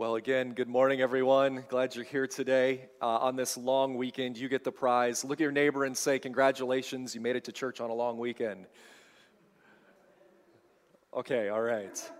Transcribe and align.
Well, 0.00 0.16
again, 0.16 0.54
good 0.54 0.66
morning, 0.66 1.02
everyone. 1.02 1.62
Glad 1.68 1.94
you're 1.94 2.06
here 2.06 2.26
today. 2.26 2.88
Uh, 3.02 3.18
on 3.18 3.36
this 3.36 3.58
long 3.58 3.98
weekend, 3.98 4.38
you 4.38 4.48
get 4.48 4.64
the 4.64 4.72
prize. 4.72 5.26
Look 5.26 5.40
at 5.40 5.42
your 5.42 5.52
neighbor 5.52 5.84
and 5.84 5.94
say, 5.94 6.18
Congratulations, 6.18 7.14
you 7.14 7.20
made 7.20 7.36
it 7.36 7.44
to 7.44 7.52
church 7.52 7.82
on 7.82 7.90
a 7.90 7.92
long 7.92 8.16
weekend. 8.16 8.64
Okay, 11.12 11.50
all 11.50 11.60
right. 11.60 12.10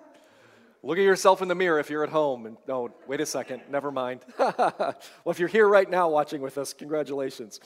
Look 0.82 0.98
at 0.98 1.04
yourself 1.04 1.40
in 1.40 1.48
the 1.48 1.54
mirror 1.54 1.80
if 1.80 1.88
you're 1.88 2.04
at 2.04 2.10
home. 2.10 2.44
And 2.44 2.58
no, 2.68 2.90
wait 3.06 3.22
a 3.22 3.24
second, 3.24 3.62
never 3.70 3.90
mind. 3.90 4.26
well, 4.38 4.98
if 5.28 5.38
you're 5.38 5.48
here 5.48 5.66
right 5.66 5.88
now 5.88 6.06
watching 6.10 6.42
with 6.42 6.58
us, 6.58 6.74
congratulations. 6.74 7.60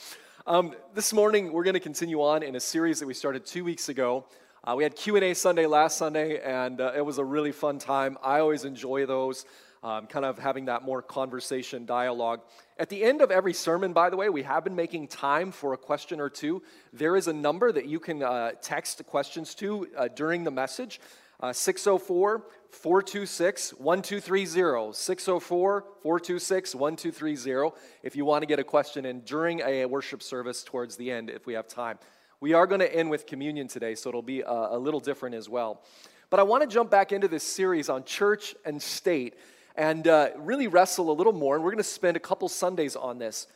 Um, 0.47 0.77
this 0.95 1.13
morning, 1.13 1.53
we're 1.53 1.65
going 1.65 1.75
to 1.75 1.81
continue 1.81 2.23
on 2.23 2.45
in 2.45 2.55
a 2.55 2.61
series 2.61 3.01
that 3.01 3.07
we 3.07 3.15
started 3.15 3.45
two 3.45 3.65
weeks 3.65 3.89
ago. 3.89 4.27
Uh, 4.63 4.75
we 4.77 4.85
had 4.85 4.95
Q&A 4.95 5.35
Sunday 5.35 5.67
last 5.67 5.99
Sunday, 5.99 6.41
and 6.41 6.81
uh, 6.81 6.93
it 6.97 7.05
was 7.05 7.19
a 7.19 7.25
really 7.25 7.51
fun 7.51 7.81
time. 7.81 8.17
I 8.23 8.39
always 8.39 8.65
enjoy 8.65 9.07
those 9.07 9.45
um, 9.85 10.07
kind 10.07 10.25
of 10.25 10.39
having 10.39 10.65
that 10.65 10.83
more 10.83 11.03
conversation 11.03 11.85
dialogue. 11.85 12.41
At 12.79 12.89
the 12.89 13.05
end 13.05 13.21
of 13.21 13.31
every 13.31 13.53
sermon, 13.53 13.93
by 13.93 14.09
the 14.09 14.17
way, 14.17 14.31
we 14.31 14.43
have 14.43 14.65
been 14.65 14.75
making 14.75 15.09
time 15.09 15.53
for 15.53 15.75
a 15.75 15.77
question 15.77 16.21
or 16.21 16.31
two. 16.31 16.63
There 16.95 17.17
is 17.17 17.29
a 17.29 17.35
number 17.35 17.71
that 17.71 17.87
you 17.87 18.01
can 18.01 18.23
uh, 18.23 18.53
text 18.63 19.05
questions 19.07 19.55
to 19.57 19.87
uh, 19.97 20.09
during 20.09 20.43
the 20.43 20.51
message 20.51 21.01
uh, 21.41 21.53
604 21.53 22.47
426 22.71 23.75
1230. 23.75 24.93
604 24.95 25.85
426 26.03 26.75
1230 26.75 27.77
if 28.03 28.17
you 28.17 28.25
want 28.25 28.41
to 28.43 28.47
get 28.47 28.59
a 28.59 28.65
question 28.65 29.05
in 29.05 29.21
during 29.21 29.61
a 29.61 29.85
worship 29.85 30.23
service 30.23 30.65
towards 30.65 30.97
the 30.97 31.11
end 31.11 31.29
if 31.29 31.47
we 31.47 31.53
have 31.53 31.69
time. 31.69 31.99
We 32.41 32.55
are 32.55 32.67
going 32.67 32.81
to 32.81 32.95
end 32.95 33.11
with 33.11 33.27
communion 33.27 33.69
today, 33.69 33.95
so 33.95 34.09
it'll 34.09 34.23
be 34.23 34.41
a, 34.41 34.51
a 34.51 34.79
little 34.79 35.01
different 35.01 35.35
as 35.35 35.49
well. 35.49 35.83
But 36.31 36.41
I 36.41 36.43
want 36.43 36.63
to 36.63 36.67
jump 36.67 36.91
back 36.91 37.13
into 37.13 37.29
this 37.29 37.45
series 37.45 37.91
on 37.91 38.05
church 38.05 38.55
and 38.65 38.81
state 38.81 39.35
and 39.75 40.07
uh, 40.07 40.31
really 40.37 40.69
wrestle 40.69 41.11
a 41.11 41.13
little 41.15 41.33
more. 41.33 41.57
And 41.57 41.65
we're 41.65 41.71
going 41.71 41.79
to 41.79 41.85
spend 41.85 42.17
a 42.17 42.21
couple 42.21 42.49
Sundays 42.49 42.97
on 42.97 43.19
this. 43.19 43.47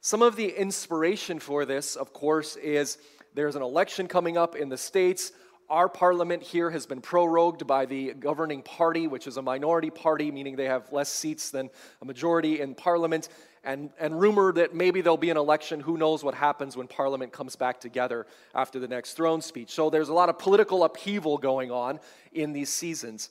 Some 0.00 0.22
of 0.22 0.36
the 0.36 0.48
inspiration 0.48 1.38
for 1.38 1.64
this, 1.64 1.96
of 1.96 2.12
course, 2.12 2.56
is 2.56 2.98
there's 3.34 3.56
an 3.56 3.62
election 3.62 4.06
coming 4.06 4.36
up 4.38 4.56
in 4.56 4.68
the 4.68 4.78
States. 4.78 5.32
Our 5.68 5.88
parliament 5.88 6.42
here 6.42 6.70
has 6.70 6.86
been 6.86 7.00
prorogued 7.00 7.66
by 7.66 7.86
the 7.86 8.14
governing 8.14 8.62
party, 8.62 9.08
which 9.08 9.26
is 9.26 9.36
a 9.36 9.42
minority 9.42 9.90
party, 9.90 10.30
meaning 10.30 10.54
they 10.54 10.66
have 10.66 10.92
less 10.92 11.08
seats 11.08 11.50
than 11.50 11.70
a 12.00 12.04
majority 12.04 12.60
in 12.60 12.74
parliament. 12.74 13.28
And, 13.64 13.90
and 13.98 14.20
rumor 14.20 14.52
that 14.52 14.76
maybe 14.76 15.00
there'll 15.00 15.16
be 15.16 15.30
an 15.30 15.36
election. 15.36 15.80
Who 15.80 15.96
knows 15.96 16.22
what 16.22 16.34
happens 16.34 16.76
when 16.76 16.86
parliament 16.86 17.32
comes 17.32 17.56
back 17.56 17.80
together 17.80 18.28
after 18.54 18.78
the 18.78 18.86
next 18.86 19.14
throne 19.14 19.42
speech? 19.42 19.72
So 19.72 19.90
there's 19.90 20.08
a 20.08 20.14
lot 20.14 20.28
of 20.28 20.38
political 20.38 20.84
upheaval 20.84 21.36
going 21.36 21.72
on 21.72 21.98
in 22.32 22.52
these 22.52 22.68
seasons. 22.68 23.30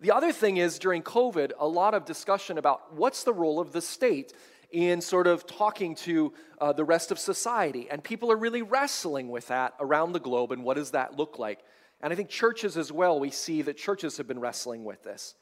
The 0.00 0.12
other 0.12 0.30
thing 0.30 0.58
is 0.58 0.78
during 0.78 1.02
COVID, 1.02 1.52
a 1.58 1.66
lot 1.66 1.94
of 1.94 2.04
discussion 2.04 2.58
about 2.58 2.94
what's 2.94 3.24
the 3.24 3.32
role 3.32 3.58
of 3.58 3.72
the 3.72 3.80
state 3.80 4.34
in 4.70 5.00
sort 5.00 5.26
of 5.26 5.46
talking 5.46 5.94
to 5.94 6.34
uh, 6.60 6.72
the 6.74 6.84
rest 6.84 7.10
of 7.10 7.18
society. 7.18 7.88
And 7.90 8.04
people 8.04 8.30
are 8.30 8.36
really 8.36 8.60
wrestling 8.60 9.30
with 9.30 9.48
that 9.48 9.74
around 9.80 10.12
the 10.12 10.20
globe 10.20 10.52
and 10.52 10.64
what 10.64 10.74
does 10.76 10.90
that 10.90 11.16
look 11.16 11.38
like. 11.38 11.60
And 12.02 12.12
I 12.12 12.16
think 12.16 12.28
churches 12.28 12.76
as 12.76 12.92
well, 12.92 13.18
we 13.18 13.30
see 13.30 13.62
that 13.62 13.78
churches 13.78 14.18
have 14.18 14.26
been 14.26 14.38
wrestling 14.38 14.84
with 14.84 15.02
this. 15.02 15.34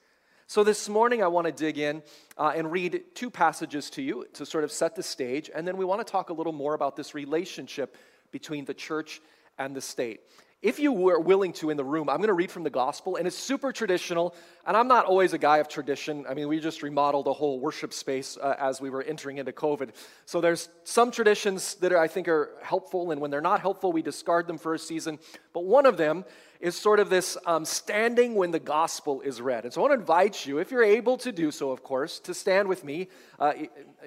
So 0.47 0.63
this 0.63 0.89
morning, 0.89 1.23
I 1.23 1.27
want 1.27 1.47
to 1.47 1.53
dig 1.53 1.79
in 1.79 2.03
uh, 2.39 2.53
and 2.55 2.71
read 2.71 3.03
two 3.15 3.31
passages 3.31 3.91
to 3.91 4.03
you 4.03 4.27
to 4.35 4.47
sort 4.47 4.63
of 4.63 4.71
set 4.71 4.95
the 4.95 5.03
stage. 5.03 5.51
And 5.53 5.67
then 5.67 5.77
we 5.77 5.85
want 5.85 6.07
to 6.07 6.11
talk 6.11 6.31
a 6.31 6.35
little 6.35 6.53
more 6.53 6.75
about 6.75 6.95
this 6.95 7.15
relationship 7.15 7.97
between 8.31 8.67
the 8.67 8.75
church 8.75 9.21
and 9.59 9.75
the 9.75 9.81
state. 9.81 10.21
If 10.65 10.79
you 10.79 10.93
were 10.93 11.21
willing 11.21 11.53
to 11.55 11.69
in 11.69 11.77
the 11.77 11.85
room, 11.85 12.09
I'm 12.09 12.17
going 12.17 12.29
to 12.29 12.33
read 12.33 12.51
from 12.51 12.63
the 12.63 12.71
gospel, 12.71 13.17
and 13.17 13.27
it's 13.27 13.37
super 13.37 13.71
traditional. 13.71 14.35
And 14.67 14.75
I'm 14.75 14.89
not 14.89 15.05
always 15.05 15.35
a 15.35 15.39
guy 15.39 15.59
of 15.59 15.69
tradition. 15.69 16.25
I 16.27 16.33
mean, 16.33 16.49
we 16.49 16.59
just 16.59 16.83
remodeled 16.83 17.27
a 17.27 17.35
whole 17.35 17.61
worship 17.61 17.93
space 17.93 18.39
uh, 18.39 18.57
as 18.59 18.81
we 18.81 18.89
were 18.89 19.03
entering 19.03 19.37
into 19.37 19.53
COVID. 19.53 19.91
So 20.25 20.41
there's 20.41 20.71
some 20.85 21.11
traditions 21.11 21.75
that 21.77 21.93
are, 21.93 21.99
I 21.99 22.09
think 22.09 22.29
are 22.29 22.49
helpful, 22.63 23.11
and 23.11 23.21
when 23.21 23.31
they're 23.31 23.43
not 23.43 23.61
helpful, 23.61 23.93
we 23.93 24.01
discard 24.01 24.47
them 24.47 24.57
for 24.57 24.73
a 24.73 24.79
season. 24.79 25.19
But 25.53 25.67
one 25.67 25.85
of 25.85 25.99
them 25.99 26.25
is 26.65 26.75
sort 26.75 26.99
of 26.99 27.11
this 27.11 27.37
um, 27.45 27.63
standing 27.63 28.37
when 28.37 28.51
the 28.51 28.59
gospel 28.59 29.21
is 29.21 29.39
read. 29.39 29.65
And 29.65 29.73
so 29.73 29.83
I 29.83 29.83
want 29.83 29.93
to 29.93 30.01
invite 30.01 30.47
you, 30.47 30.57
if 30.57 30.71
you're 30.71 30.83
able 30.83 31.19
to 31.19 31.31
do 31.31 31.51
so, 31.51 31.71
of 31.71 31.83
course, 31.83 32.19
to 32.21 32.33
stand 32.33 32.69
with 32.69 32.85
me. 32.85 33.09
Uh, 33.39 33.53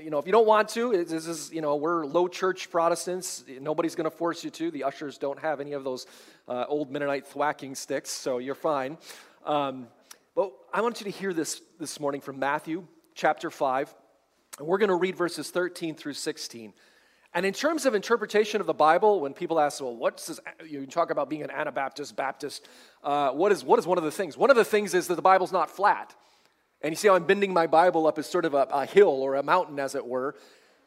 you 0.01 0.09
know, 0.09 0.17
if 0.17 0.25
you 0.25 0.31
don't 0.31 0.47
want 0.47 0.67
to, 0.69 1.05
this 1.05 1.27
is, 1.27 1.51
you 1.53 1.61
know, 1.61 1.75
we're 1.75 2.03
low 2.07 2.27
church 2.27 2.71
Protestants. 2.71 3.43
Nobody's 3.61 3.93
going 3.93 4.09
to 4.09 4.17
force 4.17 4.43
you 4.43 4.49
to. 4.49 4.71
The 4.71 4.85
ushers 4.85 5.19
don't 5.19 5.37
have 5.37 5.61
any 5.61 5.73
of 5.73 5.83
those 5.83 6.07
uh, 6.47 6.65
old 6.67 6.89
Mennonite 6.89 7.27
thwacking 7.27 7.75
sticks, 7.75 8.09
so 8.09 8.39
you're 8.39 8.55
fine. 8.55 8.97
Um, 9.45 9.87
but 10.33 10.51
I 10.73 10.81
want 10.81 10.99
you 10.99 11.03
to 11.03 11.15
hear 11.15 11.33
this 11.33 11.61
this 11.79 11.99
morning 11.99 12.21
from 12.21 12.39
Matthew 12.39 12.87
chapter 13.13 13.51
5. 13.51 13.93
And 14.57 14.67
we're 14.67 14.79
going 14.79 14.89
to 14.89 14.95
read 14.95 15.15
verses 15.15 15.51
13 15.51 15.93
through 15.93 16.13
16. 16.13 16.73
And 17.37 17.45
in 17.45 17.53
terms 17.53 17.85
of 17.85 17.93
interpretation 17.93 18.61
of 18.61 18.65
the 18.65 18.73
Bible, 18.73 19.19
when 19.19 19.31
people 19.31 19.59
ask, 19.59 19.79
well, 19.79 19.95
what's 19.95 20.25
this? 20.25 20.39
You 20.67 20.87
talk 20.87 21.11
about 21.11 21.29
being 21.29 21.43
an 21.43 21.51
Anabaptist, 21.51 22.15
Baptist. 22.15 22.67
Uh, 23.03 23.29
what, 23.29 23.51
is, 23.51 23.63
what 23.63 23.77
is 23.77 23.85
one 23.85 23.99
of 23.99 24.03
the 24.03 24.09
things? 24.09 24.35
One 24.35 24.49
of 24.49 24.55
the 24.55 24.65
things 24.65 24.95
is 24.95 25.05
that 25.05 25.13
the 25.13 25.21
Bible's 25.21 25.51
not 25.51 25.69
flat. 25.69 26.15
And 26.81 26.91
you 26.91 26.95
see 26.95 27.09
how 27.09 27.13
I'm 27.13 27.25
bending 27.25 27.53
my 27.53 27.67
Bible 27.67 28.07
up 28.07 28.17
as 28.17 28.25
sort 28.25 28.45
of 28.45 28.55
a, 28.55 28.67
a 28.71 28.87
hill 28.87 29.09
or 29.09 29.35
a 29.35 29.43
mountain, 29.43 29.77
as 29.77 29.93
it 29.93 30.03
were. 30.03 30.33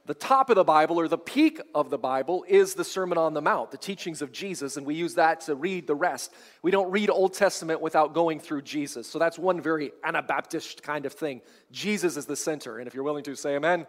The 0.06 0.14
top 0.14 0.50
of 0.50 0.56
the 0.56 0.64
Bible, 0.64 0.98
or 0.98 1.06
the 1.06 1.16
peak 1.16 1.60
of 1.72 1.88
the 1.88 1.98
Bible, 1.98 2.44
is 2.48 2.74
the 2.74 2.82
Sermon 2.82 3.16
on 3.16 3.32
the 3.32 3.40
Mount, 3.40 3.70
the 3.70 3.78
teachings 3.78 4.20
of 4.20 4.32
Jesus, 4.32 4.76
and 4.76 4.84
we 4.84 4.96
use 4.96 5.14
that 5.14 5.42
to 5.42 5.54
read 5.54 5.86
the 5.86 5.94
rest. 5.94 6.34
We 6.62 6.72
don't 6.72 6.90
read 6.90 7.10
Old 7.10 7.32
Testament 7.32 7.80
without 7.80 8.12
going 8.12 8.40
through 8.40 8.62
Jesus. 8.62 9.08
So 9.08 9.20
that's 9.20 9.38
one 9.38 9.60
very 9.60 9.92
Anabaptist 10.02 10.82
kind 10.82 11.06
of 11.06 11.12
thing. 11.12 11.42
Jesus 11.70 12.16
is 12.16 12.26
the 12.26 12.34
center. 12.34 12.78
And 12.78 12.88
if 12.88 12.94
you're 12.94 13.04
willing 13.04 13.22
to 13.22 13.36
say 13.36 13.54
amen, 13.54 13.86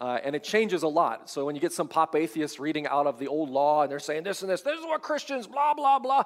uh, 0.00 0.18
and 0.22 0.34
it 0.34 0.42
changes 0.42 0.82
a 0.82 0.88
lot. 0.88 1.30
So 1.30 1.44
when 1.44 1.54
you 1.54 1.60
get 1.60 1.72
some 1.72 1.88
pop 1.88 2.14
atheists 2.16 2.58
reading 2.58 2.86
out 2.86 3.06
of 3.06 3.18
the 3.18 3.28
old 3.28 3.50
law 3.50 3.82
and 3.82 3.90
they're 3.90 3.98
saying 3.98 4.24
this 4.24 4.42
and 4.42 4.50
this, 4.50 4.62
this 4.62 4.78
is 4.78 4.84
what 4.84 5.02
Christians, 5.02 5.46
blah, 5.46 5.74
blah, 5.74 5.98
blah, 5.98 6.24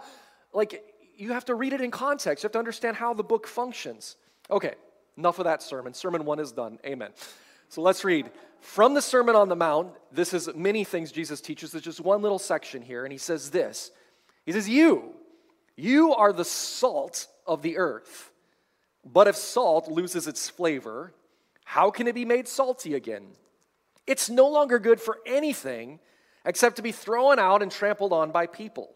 like 0.52 0.82
you 1.16 1.32
have 1.32 1.44
to 1.46 1.54
read 1.54 1.72
it 1.72 1.80
in 1.80 1.90
context. 1.90 2.42
You 2.42 2.46
have 2.46 2.52
to 2.52 2.58
understand 2.58 2.96
how 2.96 3.12
the 3.12 3.24
book 3.24 3.46
functions. 3.46 4.16
Okay, 4.50 4.74
enough 5.16 5.38
of 5.38 5.44
that 5.44 5.62
sermon. 5.62 5.92
Sermon 5.92 6.24
one 6.24 6.38
is 6.38 6.52
done. 6.52 6.78
Amen. 6.86 7.10
So 7.68 7.82
let's 7.82 8.04
read 8.04 8.30
from 8.60 8.94
the 8.94 9.02
Sermon 9.02 9.36
on 9.36 9.48
the 9.48 9.56
Mount. 9.56 9.92
This 10.10 10.32
is 10.32 10.48
many 10.54 10.84
things 10.84 11.12
Jesus 11.12 11.40
teaches. 11.40 11.72
There's 11.72 11.84
just 11.84 12.00
one 12.00 12.22
little 12.22 12.38
section 12.38 12.80
here, 12.80 13.04
and 13.04 13.12
he 13.12 13.18
says 13.18 13.50
this 13.50 13.90
He 14.46 14.52
says, 14.52 14.68
You, 14.68 15.12
you 15.76 16.14
are 16.14 16.32
the 16.32 16.44
salt 16.44 17.26
of 17.46 17.62
the 17.62 17.76
earth. 17.76 18.32
But 19.04 19.28
if 19.28 19.36
salt 19.36 19.88
loses 19.88 20.26
its 20.26 20.48
flavor, 20.48 21.12
how 21.64 21.90
can 21.90 22.06
it 22.06 22.14
be 22.14 22.24
made 22.24 22.48
salty 22.48 22.94
again? 22.94 23.26
It's 24.08 24.30
no 24.30 24.48
longer 24.48 24.78
good 24.78 25.00
for 25.02 25.18
anything 25.26 26.00
except 26.46 26.76
to 26.76 26.82
be 26.82 26.92
thrown 26.92 27.38
out 27.38 27.62
and 27.62 27.70
trampled 27.70 28.14
on 28.14 28.30
by 28.30 28.46
people. 28.46 28.94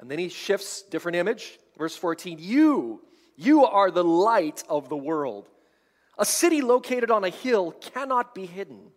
And 0.00 0.10
then 0.10 0.18
he 0.18 0.30
shifts, 0.30 0.82
different 0.82 1.16
image. 1.16 1.58
Verse 1.76 1.94
14 1.94 2.38
You, 2.40 3.02
you 3.36 3.66
are 3.66 3.90
the 3.90 4.02
light 4.02 4.64
of 4.68 4.88
the 4.88 4.96
world. 4.96 5.46
A 6.18 6.24
city 6.24 6.62
located 6.62 7.10
on 7.10 7.22
a 7.22 7.28
hill 7.28 7.72
cannot 7.72 8.34
be 8.34 8.46
hidden. 8.46 8.92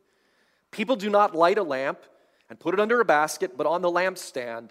People 0.72 0.96
do 0.96 1.10
not 1.10 1.36
light 1.36 1.58
a 1.58 1.64
lamp 1.64 2.00
and 2.50 2.58
put 2.58 2.74
it 2.74 2.80
under 2.80 3.02
a 3.02 3.06
basket, 3.06 3.58
but 3.58 3.68
on 3.68 3.82
the 3.82 3.92
lampstand, 3.92 4.70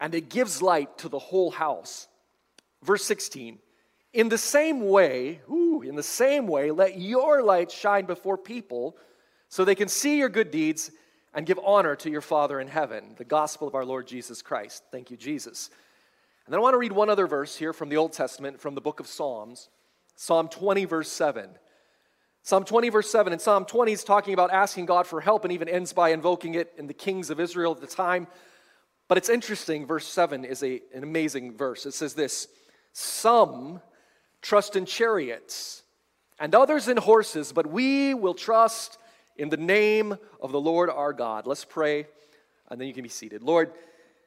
and 0.00 0.14
it 0.14 0.28
gives 0.28 0.62
light 0.62 0.98
to 0.98 1.08
the 1.08 1.18
whole 1.18 1.50
house. 1.50 2.06
Verse 2.80 3.04
16 3.04 3.58
In 4.12 4.28
the 4.28 4.38
same 4.38 4.86
way, 4.88 5.40
ooh, 5.50 5.82
in 5.82 5.96
the 5.96 6.02
same 6.04 6.46
way, 6.46 6.70
let 6.70 7.00
your 7.00 7.42
light 7.42 7.72
shine 7.72 8.04
before 8.04 8.38
people 8.38 8.96
so 9.48 9.64
they 9.64 9.74
can 9.74 9.88
see 9.88 10.18
your 10.18 10.28
good 10.28 10.50
deeds 10.50 10.90
and 11.34 11.46
give 11.46 11.60
honor 11.64 11.94
to 11.96 12.10
your 12.10 12.20
Father 12.20 12.60
in 12.60 12.68
heaven. 12.68 13.14
The 13.16 13.24
gospel 13.24 13.68
of 13.68 13.74
our 13.74 13.84
Lord 13.84 14.06
Jesus 14.06 14.42
Christ. 14.42 14.82
Thank 14.90 15.10
you, 15.10 15.16
Jesus. 15.16 15.70
And 16.46 16.52
then 16.52 16.60
I 16.60 16.62
want 16.62 16.74
to 16.74 16.78
read 16.78 16.92
one 16.92 17.10
other 17.10 17.26
verse 17.26 17.56
here 17.56 17.72
from 17.72 17.88
the 17.88 17.96
Old 17.96 18.12
Testament, 18.12 18.60
from 18.60 18.74
the 18.74 18.80
book 18.80 19.00
of 19.00 19.06
Psalms, 19.06 19.68
Psalm 20.14 20.48
20, 20.48 20.86
verse 20.86 21.10
7. 21.12 21.50
Psalm 22.42 22.64
20, 22.64 22.88
verse 22.88 23.10
7. 23.10 23.32
And 23.32 23.42
Psalm 23.42 23.64
20 23.64 23.92
is 23.92 24.04
talking 24.04 24.32
about 24.32 24.50
asking 24.50 24.86
God 24.86 25.06
for 25.06 25.20
help 25.20 25.44
and 25.44 25.52
even 25.52 25.68
ends 25.68 25.92
by 25.92 26.10
invoking 26.10 26.54
it 26.54 26.72
in 26.78 26.86
the 26.86 26.94
kings 26.94 27.28
of 27.28 27.38
Israel 27.38 27.72
at 27.72 27.80
the 27.80 27.86
time. 27.86 28.26
But 29.08 29.18
it's 29.18 29.28
interesting, 29.28 29.86
verse 29.86 30.06
7 30.06 30.44
is 30.44 30.62
a, 30.62 30.80
an 30.94 31.02
amazing 31.02 31.56
verse. 31.56 31.86
It 31.86 31.92
says 31.92 32.14
this 32.14 32.48
Some 32.92 33.80
trust 34.42 34.76
in 34.76 34.86
chariots 34.86 35.82
and 36.38 36.54
others 36.54 36.88
in 36.88 36.96
horses, 36.96 37.52
but 37.52 37.66
we 37.66 38.14
will 38.14 38.34
trust 38.34 38.98
in 39.38 39.48
the 39.48 39.56
name 39.56 40.16
of 40.40 40.52
the 40.52 40.60
Lord 40.60 40.90
our 40.90 41.12
God. 41.12 41.46
Let's 41.46 41.64
pray, 41.64 42.06
and 42.70 42.80
then 42.80 42.88
you 42.88 42.94
can 42.94 43.02
be 43.02 43.08
seated. 43.08 43.42
Lord, 43.42 43.72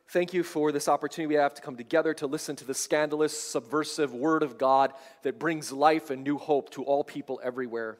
thank 0.09 0.33
you 0.33 0.43
for 0.43 0.71
this 0.71 0.87
opportunity 0.87 1.35
we 1.35 1.41
have 1.41 1.53
to 1.55 1.61
come 1.61 1.75
together 1.75 2.13
to 2.15 2.27
listen 2.27 2.55
to 2.57 2.65
the 2.65 2.73
scandalous, 2.73 3.39
subversive 3.39 4.13
word 4.13 4.43
of 4.43 4.57
God 4.57 4.93
that 5.23 5.39
brings 5.39 5.71
life 5.71 6.09
and 6.09 6.23
new 6.23 6.37
hope 6.37 6.69
to 6.71 6.83
all 6.83 7.03
people 7.03 7.39
everywhere. 7.43 7.97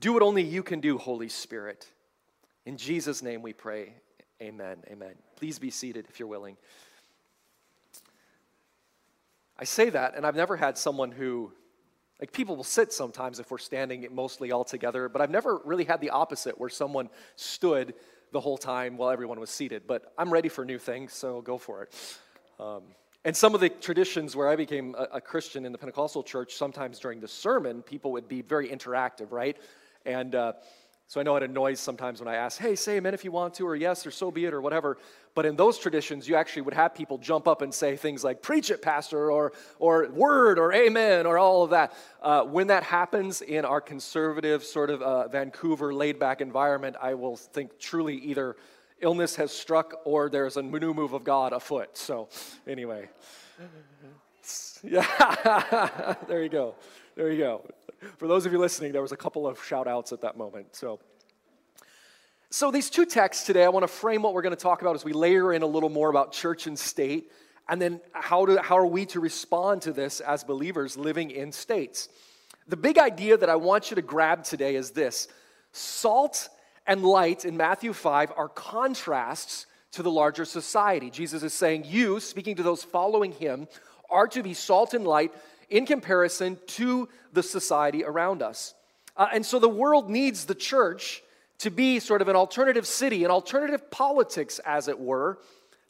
Do 0.00 0.12
what 0.12 0.22
only 0.22 0.42
you 0.42 0.62
can 0.62 0.80
do, 0.80 0.98
Holy 0.98 1.28
Spirit. 1.28 1.86
In 2.66 2.76
Jesus' 2.76 3.22
name 3.22 3.42
we 3.42 3.52
pray. 3.52 3.94
Amen. 4.40 4.78
Amen. 4.90 5.14
Please 5.36 5.58
be 5.58 5.70
seated 5.70 6.06
if 6.08 6.18
you're 6.18 6.28
willing. 6.28 6.56
I 9.58 9.64
say 9.64 9.90
that, 9.90 10.16
and 10.16 10.26
I've 10.26 10.34
never 10.34 10.56
had 10.56 10.76
someone 10.76 11.12
who 11.12 11.52
Like 12.22 12.30
people 12.30 12.54
will 12.54 12.62
sit 12.62 12.92
sometimes 12.92 13.40
if 13.40 13.50
we're 13.50 13.58
standing 13.58 14.06
mostly 14.12 14.52
all 14.52 14.62
together, 14.62 15.08
but 15.08 15.20
I've 15.20 15.28
never 15.28 15.60
really 15.64 15.82
had 15.82 16.00
the 16.00 16.10
opposite 16.10 16.56
where 16.56 16.68
someone 16.68 17.08
stood 17.34 17.94
the 18.30 18.38
whole 18.38 18.56
time 18.56 18.96
while 18.96 19.10
everyone 19.10 19.40
was 19.40 19.50
seated. 19.50 19.88
But 19.88 20.12
I'm 20.16 20.32
ready 20.32 20.48
for 20.48 20.64
new 20.64 20.78
things, 20.78 21.14
so 21.14 21.40
go 21.40 21.58
for 21.58 21.82
it. 21.82 22.18
Um, 22.60 22.82
and 23.24 23.36
some 23.36 23.56
of 23.56 23.60
the 23.60 23.70
traditions 23.70 24.36
where 24.36 24.48
I 24.48 24.54
became 24.54 24.94
a, 24.96 25.14
a, 25.14 25.20
Christian 25.20 25.66
in 25.66 25.72
the 25.72 25.78
Pentecostal 25.78 26.22
church, 26.22 26.54
sometimes 26.54 27.00
during 27.00 27.18
the 27.18 27.26
sermon, 27.26 27.82
people 27.82 28.12
would 28.12 28.28
be 28.28 28.40
very 28.40 28.68
interactive, 28.68 29.32
right? 29.32 29.56
And 30.06 30.36
uh, 30.36 30.52
so 31.12 31.20
I 31.20 31.24
know 31.24 31.36
it 31.36 31.42
annoys 31.42 31.78
sometimes 31.78 32.20
when 32.20 32.28
I 32.28 32.36
ask, 32.36 32.58
hey, 32.58 32.74
say 32.74 32.96
amen 32.96 33.12
if 33.12 33.22
you 33.22 33.30
want 33.30 33.52
to, 33.56 33.66
or 33.66 33.76
yes, 33.76 34.06
or 34.06 34.10
so 34.10 34.30
be 34.30 34.46
it, 34.46 34.54
or 34.54 34.62
whatever. 34.62 34.96
But 35.34 35.44
in 35.44 35.56
those 35.56 35.76
traditions, 35.78 36.26
you 36.26 36.36
actually 36.36 36.62
would 36.62 36.72
have 36.72 36.94
people 36.94 37.18
jump 37.18 37.46
up 37.46 37.60
and 37.60 37.74
say 37.74 37.96
things 37.96 38.24
like, 38.24 38.40
preach 38.40 38.70
it, 38.70 38.80
pastor, 38.80 39.30
or, 39.30 39.52
or 39.78 40.08
word, 40.08 40.58
or 40.58 40.72
amen, 40.72 41.26
or 41.26 41.36
all 41.36 41.64
of 41.64 41.68
that. 41.68 41.92
Uh, 42.22 42.44
when 42.44 42.68
that 42.68 42.82
happens 42.82 43.42
in 43.42 43.66
our 43.66 43.78
conservative, 43.78 44.64
sort 44.64 44.88
of 44.88 45.02
uh, 45.02 45.28
Vancouver, 45.28 45.92
laid 45.92 46.18
back 46.18 46.40
environment, 46.40 46.96
I 46.98 47.12
will 47.12 47.36
think 47.36 47.78
truly 47.78 48.16
either 48.16 48.56
illness 49.02 49.36
has 49.36 49.52
struck 49.52 50.00
or 50.06 50.30
there's 50.30 50.56
a 50.56 50.62
new 50.62 50.94
move 50.94 51.12
of 51.12 51.24
God 51.24 51.52
afoot. 51.52 51.98
So, 51.98 52.30
anyway. 52.66 53.10
Yeah, 54.82 56.14
there 56.26 56.42
you 56.42 56.48
go. 56.48 56.74
There 57.14 57.30
you 57.30 57.38
go. 57.38 57.64
For 58.16 58.26
those 58.26 58.46
of 58.46 58.52
you 58.52 58.58
listening, 58.58 58.90
there 58.90 59.02
was 59.02 59.12
a 59.12 59.16
couple 59.16 59.46
of 59.46 59.62
shout 59.62 59.86
outs 59.86 60.12
at 60.12 60.22
that 60.22 60.36
moment. 60.36 60.74
So, 60.74 60.98
so 62.50 62.72
these 62.72 62.90
two 62.90 63.06
texts 63.06 63.46
today, 63.46 63.64
I 63.64 63.68
want 63.68 63.84
to 63.84 63.88
frame 63.88 64.22
what 64.22 64.34
we're 64.34 64.42
going 64.42 64.56
to 64.56 64.60
talk 64.60 64.82
about 64.82 64.96
as 64.96 65.04
we 65.04 65.12
layer 65.12 65.52
in 65.52 65.62
a 65.62 65.66
little 65.66 65.88
more 65.88 66.10
about 66.10 66.32
church 66.32 66.66
and 66.66 66.76
state, 66.76 67.30
and 67.68 67.80
then 67.80 68.00
how, 68.12 68.44
do, 68.44 68.58
how 68.58 68.76
are 68.76 68.86
we 68.86 69.06
to 69.06 69.20
respond 69.20 69.82
to 69.82 69.92
this 69.92 70.18
as 70.18 70.42
believers 70.42 70.96
living 70.96 71.30
in 71.30 71.52
states. 71.52 72.08
The 72.66 72.76
big 72.76 72.98
idea 72.98 73.36
that 73.36 73.48
I 73.48 73.54
want 73.54 73.90
you 73.90 73.94
to 73.94 74.02
grab 74.02 74.42
today 74.42 74.74
is 74.74 74.90
this 74.90 75.28
salt 75.70 76.48
and 76.86 77.04
light 77.04 77.44
in 77.44 77.56
Matthew 77.56 77.92
5 77.92 78.32
are 78.36 78.48
contrasts 78.48 79.66
to 79.92 80.02
the 80.02 80.10
larger 80.10 80.44
society. 80.44 81.08
Jesus 81.08 81.44
is 81.44 81.54
saying, 81.54 81.84
You, 81.86 82.18
speaking 82.18 82.56
to 82.56 82.64
those 82.64 82.82
following 82.82 83.30
him, 83.30 83.68
are 84.10 84.26
to 84.28 84.42
be 84.42 84.54
salt 84.54 84.92
and 84.92 85.06
light 85.06 85.32
in 85.72 85.86
comparison 85.86 86.58
to 86.66 87.08
the 87.32 87.42
society 87.42 88.04
around 88.04 88.42
us. 88.42 88.74
Uh, 89.16 89.28
and 89.32 89.44
so 89.44 89.58
the 89.58 89.68
world 89.68 90.08
needs 90.08 90.44
the 90.44 90.54
church 90.54 91.22
to 91.58 91.70
be 91.70 91.98
sort 91.98 92.22
of 92.22 92.28
an 92.28 92.36
alternative 92.36 92.86
city, 92.86 93.24
an 93.24 93.30
alternative 93.30 93.90
politics, 93.90 94.60
as 94.66 94.88
it 94.88 94.98
were, 94.98 95.38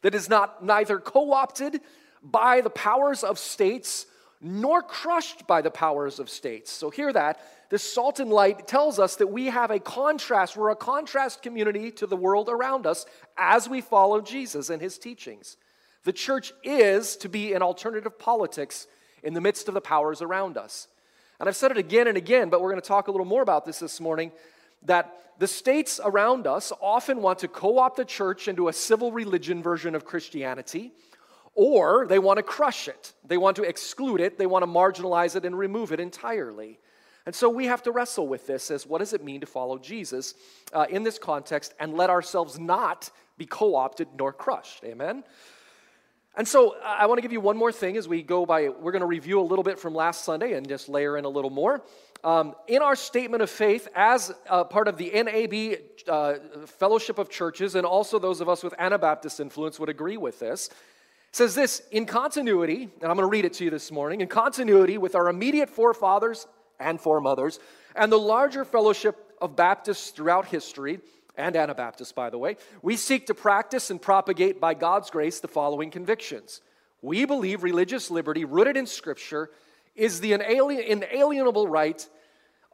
that 0.01 0.15
is 0.15 0.29
not 0.29 0.63
neither 0.63 0.99
co 0.99 1.31
opted 1.33 1.81
by 2.21 2.61
the 2.61 2.69
powers 2.69 3.23
of 3.23 3.37
states 3.37 4.05
nor 4.39 4.81
crushed 4.81 5.47
by 5.47 5.61
the 5.61 5.71
powers 5.71 6.19
of 6.19 6.29
states. 6.29 6.71
So, 6.71 6.89
hear 6.89 7.11
that. 7.13 7.39
This 7.69 7.81
salt 7.81 8.19
and 8.19 8.29
light 8.29 8.67
tells 8.67 8.99
us 8.99 9.15
that 9.15 9.27
we 9.27 9.45
have 9.45 9.71
a 9.71 9.79
contrast. 9.79 10.55
We're 10.55 10.69
a 10.69 10.75
contrast 10.75 11.41
community 11.41 11.91
to 11.91 12.05
the 12.05 12.17
world 12.17 12.49
around 12.49 12.85
us 12.85 13.05
as 13.37 13.67
we 13.67 13.81
follow 13.81 14.21
Jesus 14.21 14.69
and 14.69 14.81
his 14.81 14.97
teachings. 14.97 15.57
The 16.03 16.13
church 16.13 16.53
is 16.63 17.15
to 17.17 17.29
be 17.29 17.53
an 17.53 17.61
alternative 17.61 18.19
politics 18.19 18.87
in 19.23 19.33
the 19.33 19.41
midst 19.41 19.67
of 19.67 19.73
the 19.73 19.81
powers 19.81 20.21
around 20.21 20.57
us. 20.57 20.87
And 21.39 21.49
I've 21.49 21.55
said 21.55 21.71
it 21.71 21.77
again 21.77 22.07
and 22.07 22.17
again, 22.17 22.49
but 22.49 22.61
we're 22.61 22.69
going 22.69 22.81
to 22.81 22.87
talk 22.87 23.07
a 23.07 23.11
little 23.11 23.25
more 23.25 23.41
about 23.41 23.65
this 23.65 23.79
this 23.79 23.99
morning 23.99 24.31
that 24.83 25.13
the 25.39 25.47
states 25.47 25.99
around 26.03 26.45
us 26.45 26.71
often 26.81 27.21
want 27.21 27.39
to 27.39 27.47
co 27.47 27.79
opt 27.79 27.97
the 27.97 28.05
church 28.05 28.47
into 28.47 28.67
a 28.67 28.73
civil 28.73 29.11
religion 29.11 29.63
version 29.63 29.95
of 29.95 30.05
Christianity, 30.05 30.91
or 31.55 32.05
they 32.07 32.19
want 32.19 32.37
to 32.37 32.43
crush 32.43 32.87
it. 32.87 33.13
They 33.25 33.37
want 33.37 33.55
to 33.57 33.63
exclude 33.63 34.21
it, 34.21 34.37
they 34.37 34.45
want 34.45 34.63
to 34.63 34.67
marginalize 34.67 35.35
it 35.35 35.45
and 35.45 35.57
remove 35.57 35.91
it 35.91 35.99
entirely. 35.99 36.79
And 37.25 37.33
so 37.33 37.49
we 37.49 37.65
have 37.65 37.83
to 37.83 37.91
wrestle 37.91 38.27
with 38.27 38.47
this 38.47 38.69
as 38.69 38.85
what 38.85 38.99
does 38.99 39.13
it 39.13 39.23
mean 39.23 39.41
to 39.41 39.47
follow 39.47 39.77
Jesus 39.77 40.35
uh, 40.73 40.85
in 40.89 41.03
this 41.03 41.17
context 41.17 41.73
and 41.79 41.93
let 41.93 42.09
ourselves 42.09 42.59
not 42.59 43.09
be 43.37 43.45
co 43.45 43.75
opted 43.75 44.09
nor 44.17 44.33
crushed. 44.33 44.83
Amen? 44.83 45.23
And 46.35 46.47
so 46.47 46.75
I 46.83 47.05
want 47.05 47.19
to 47.19 47.21
give 47.21 47.31
you 47.31 47.41
one 47.41 47.57
more 47.57 47.71
thing 47.71 47.95
as 47.95 48.07
we 48.07 48.23
go 48.23 48.45
by. 48.45 48.69
We're 48.69 48.91
going 48.91 49.01
to 49.01 49.07
review 49.07 49.39
a 49.39 49.43
little 49.43 49.63
bit 49.63 49.79
from 49.79 49.93
last 49.93 50.25
Sunday 50.25 50.53
and 50.53 50.67
just 50.67 50.89
layer 50.89 51.15
in 51.15 51.25
a 51.25 51.29
little 51.29 51.51
more. 51.51 51.83
Um, 52.23 52.55
in 52.67 52.81
our 52.81 52.95
statement 52.95 53.43
of 53.43 53.49
faith, 53.49 53.87
as 53.95 54.33
part 54.47 54.87
of 54.87 54.97
the 54.97 55.11
NAB 55.11 55.79
uh, 56.07 56.65
Fellowship 56.65 57.19
of 57.19 57.29
Churches, 57.29 57.75
and 57.75 57.85
also 57.85 58.17
those 58.17 58.41
of 58.41 58.49
us 58.49 58.63
with 58.63 58.73
Anabaptist 58.79 59.39
influence 59.39 59.79
would 59.79 59.89
agree 59.89 60.17
with 60.17 60.39
this, 60.39 60.69
says 61.31 61.53
this 61.53 61.83
in 61.91 62.05
continuity, 62.05 62.83
and 63.01 63.11
I'm 63.11 63.17
going 63.17 63.27
to 63.27 63.27
read 63.27 63.45
it 63.45 63.53
to 63.53 63.65
you 63.65 63.69
this 63.69 63.91
morning, 63.91 64.21
in 64.21 64.27
continuity 64.27 64.97
with 64.97 65.15
our 65.15 65.27
immediate 65.27 65.69
forefathers 65.69 66.47
and 66.79 66.99
foremothers, 66.99 67.59
and 67.95 68.11
the 68.11 68.19
larger 68.19 68.65
fellowship 68.65 69.33
of 69.41 69.55
Baptists 69.55 70.11
throughout 70.11 70.45
history, 70.45 70.99
and 71.35 71.55
Anabaptists, 71.55 72.13
by 72.13 72.29
the 72.29 72.37
way, 72.37 72.57
we 72.81 72.95
seek 72.95 73.27
to 73.27 73.33
practice 73.33 73.89
and 73.89 74.01
propagate 74.01 74.59
by 74.59 74.73
God's 74.73 75.09
grace 75.09 75.39
the 75.39 75.47
following 75.47 75.89
convictions. 75.89 76.61
We 77.01 77.25
believe 77.25 77.63
religious 77.63 78.11
liberty, 78.11 78.45
rooted 78.45 78.77
in 78.77 78.85
Scripture, 78.85 79.49
is 79.95 80.19
the 80.19 80.33
inalienable 80.33 81.67
right 81.67 82.07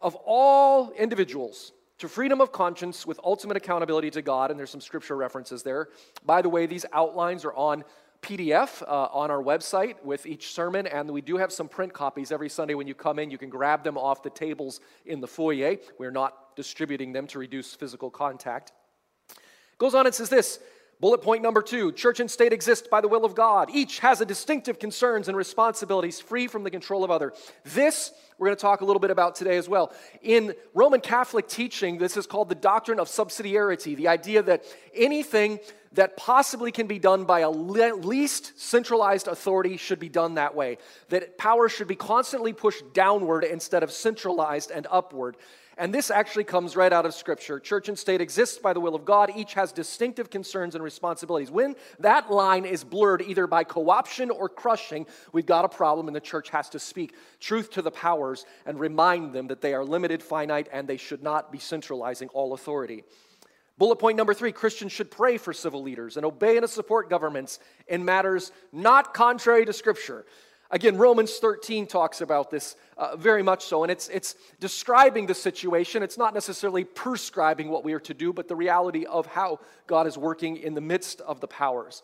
of 0.02 0.16
all 0.26 0.92
individuals 0.92 1.72
to 2.00 2.08
freedom 2.08 2.40
of 2.40 2.52
conscience 2.52 3.06
with 3.06 3.20
ultimate 3.24 3.58
accountability 3.58 4.10
to 4.12 4.22
God. 4.22 4.52
And 4.52 4.60
there's 4.60 4.70
some 4.70 4.82
scripture 4.82 5.18
references 5.18 5.64
there. 5.64 5.90
By 6.26 6.42
the 6.42 6.50
way, 6.50 6.66
these 6.66 6.86
outlines 6.94 7.44
are 7.44 7.54
on 7.54 7.84
PDF 8.22 8.82
uh, 8.84 9.08
on 9.14 9.32
our 9.32 9.42
website 9.42 9.96
with 10.04 10.26
each 10.26 10.52
sermon, 10.52 10.88
and 10.88 11.10
we 11.10 11.22
do 11.22 11.38
have 11.38 11.52
some 11.54 11.70
print 11.70 11.94
copies 11.94 12.32
every 12.32 12.50
Sunday 12.50 12.74
when 12.74 12.88
you 12.88 12.94
come 12.94 13.18
in. 13.18 13.32
You 13.32 13.38
can 13.38 13.50
grab 13.50 13.84
them 13.84 13.98
off 13.98 14.24
the 14.24 14.30
tables 14.30 14.82
in 15.06 15.22
the 15.22 15.28
foyer. 15.28 15.78
We're 15.98 16.12
not 16.12 16.49
distributing 16.60 17.14
them 17.14 17.26
to 17.26 17.40
reduce 17.40 17.74
physical 17.74 18.10
contact. 18.12 18.74
Goes 19.78 19.96
on 19.96 20.06
and 20.06 20.14
says 20.14 20.28
this 20.28 20.60
Bullet 21.00 21.22
point 21.22 21.42
number 21.42 21.62
two 21.62 21.94
church 21.94 22.20
and 22.20 22.30
state 22.30 22.52
exist 22.52 22.90
by 22.90 23.00
the 23.00 23.08
will 23.08 23.24
of 23.24 23.34
God. 23.34 23.70
Each 23.72 24.00
has 24.00 24.20
a 24.20 24.26
distinctive 24.26 24.78
concerns 24.78 25.30
and 25.30 25.38
responsibilities 25.38 26.20
free 26.20 26.48
from 26.48 26.66
the 26.66 26.70
control 26.70 27.06
of 27.06 27.12
other. 27.12 27.32
This 27.64 28.12
we're 28.38 28.48
going 28.48 28.58
to 28.58 28.62
talk 28.62 28.82
a 28.82 28.86
little 28.86 29.00
bit 29.00 29.10
about 29.10 29.36
today 29.36 29.56
as 29.56 29.70
well. 29.70 29.94
In 30.22 30.54
Roman 30.74 31.00
Catholic 31.00 31.48
teaching, 31.48 31.98
this 31.98 32.18
is 32.18 32.28
called 32.28 32.50
the 32.50 32.56
doctrine 32.56 33.00
of 33.00 33.08
subsidiarity 33.08 33.96
the 33.96 34.10
idea 34.10 34.44
that 34.44 34.66
anything 34.94 35.60
that 35.94 36.18
possibly 36.18 36.72
can 36.72 36.88
be 36.88 37.00
done 37.00 37.24
by 37.24 37.40
a 37.40 37.50
least 37.50 38.60
centralized 38.60 39.28
authority 39.28 39.78
should 39.78 40.00
be 40.00 40.10
done 40.10 40.36
that 40.36 40.56
way. 40.56 40.78
That 41.08 41.38
power 41.38 41.70
should 41.70 41.88
be 41.88 41.96
constantly 41.96 42.52
pushed 42.52 42.94
downward 42.94 43.44
instead 43.46 43.82
of 43.82 43.92
centralized 43.92 44.72
and 44.72 44.86
upward. 44.92 45.38
And 45.80 45.94
this 45.94 46.12
actually 46.12 46.44
comes 46.44 46.76
right 46.76 46.92
out 46.92 47.06
of 47.06 47.14
Scripture. 47.14 47.58
Church 47.58 47.88
and 47.88 47.98
state 47.98 48.20
exist 48.20 48.62
by 48.62 48.74
the 48.74 48.82
will 48.82 48.96
of 48.96 49.06
God. 49.06 49.32
Each 49.34 49.54
has 49.54 49.72
distinctive 49.72 50.30
concerns 50.30 50.76
and 50.76 50.84
responsibilities. 50.84 51.50
When 51.50 51.78
that 52.00 52.30
line 52.30 52.66
is 52.66 52.84
blurred 52.84 53.22
either 53.22 53.48
by 53.48 53.64
co 53.64 53.90
option 53.90 54.30
or 54.30 54.50
crushing, 54.50 55.08
we've 55.32 55.46
got 55.46 55.64
a 55.64 55.70
problem, 55.70 56.08
and 56.08 56.16
the 56.16 56.20
church 56.20 56.50
has 56.50 56.68
to 56.72 56.80
speak 56.80 57.16
truth 57.40 57.72
to 57.72 57.82
the 57.82 57.92
powers 57.92 58.46
and 58.66 58.78
remind 58.78 59.32
them 59.32 59.48
that 59.48 59.62
they 59.62 59.74
are 59.74 59.86
limited, 59.86 60.22
finite, 60.22 60.68
and 60.74 60.86
they 60.86 60.98
should 60.98 61.24
not 61.24 61.50
be 61.50 61.60
centralizing 61.60 62.28
all 62.34 62.54
authority. 62.54 63.06
Bullet 63.78 63.96
point 63.96 64.18
number 64.18 64.34
three 64.34 64.52
Christians 64.52 64.92
should 64.92 65.10
pray 65.10 65.38
for 65.38 65.54
civil 65.54 65.82
leaders 65.82 66.18
and 66.18 66.26
obey 66.26 66.58
and 66.58 66.70
support 66.70 67.10
governments 67.10 67.60
in 67.88 68.04
matters 68.04 68.52
not 68.74 69.14
contrary 69.14 69.66
to 69.66 69.72
Scripture. 69.72 70.26
Again, 70.72 70.98
Romans 70.98 71.36
13 71.38 71.88
talks 71.88 72.22
about 72.22 72.52
this 72.52 72.76
uh, 72.96 73.16
very 73.16 73.42
much 73.42 73.66
so, 73.66 73.84
and 73.84 73.92
it's, 73.92 74.08
it's 74.10 74.36
describing 74.60 75.26
the 75.26 75.34
situation. 75.34 76.04
It's 76.04 76.18
not 76.18 76.36
necessarily 76.36 76.84
prescribing 76.84 77.70
what 77.70 77.84
we 77.84 77.94
are 77.94 78.00
to 78.02 78.14
do, 78.14 78.32
but 78.32 78.48
the 78.48 78.56
reality 78.56 79.06
of 79.06 79.26
how 79.26 79.60
God 79.88 80.06
is 80.06 80.16
working 80.16 80.58
in 80.58 80.76
the 80.76 80.82
midst 80.82 81.22
of 81.22 81.40
the 81.40 81.48
powers. 81.48 82.04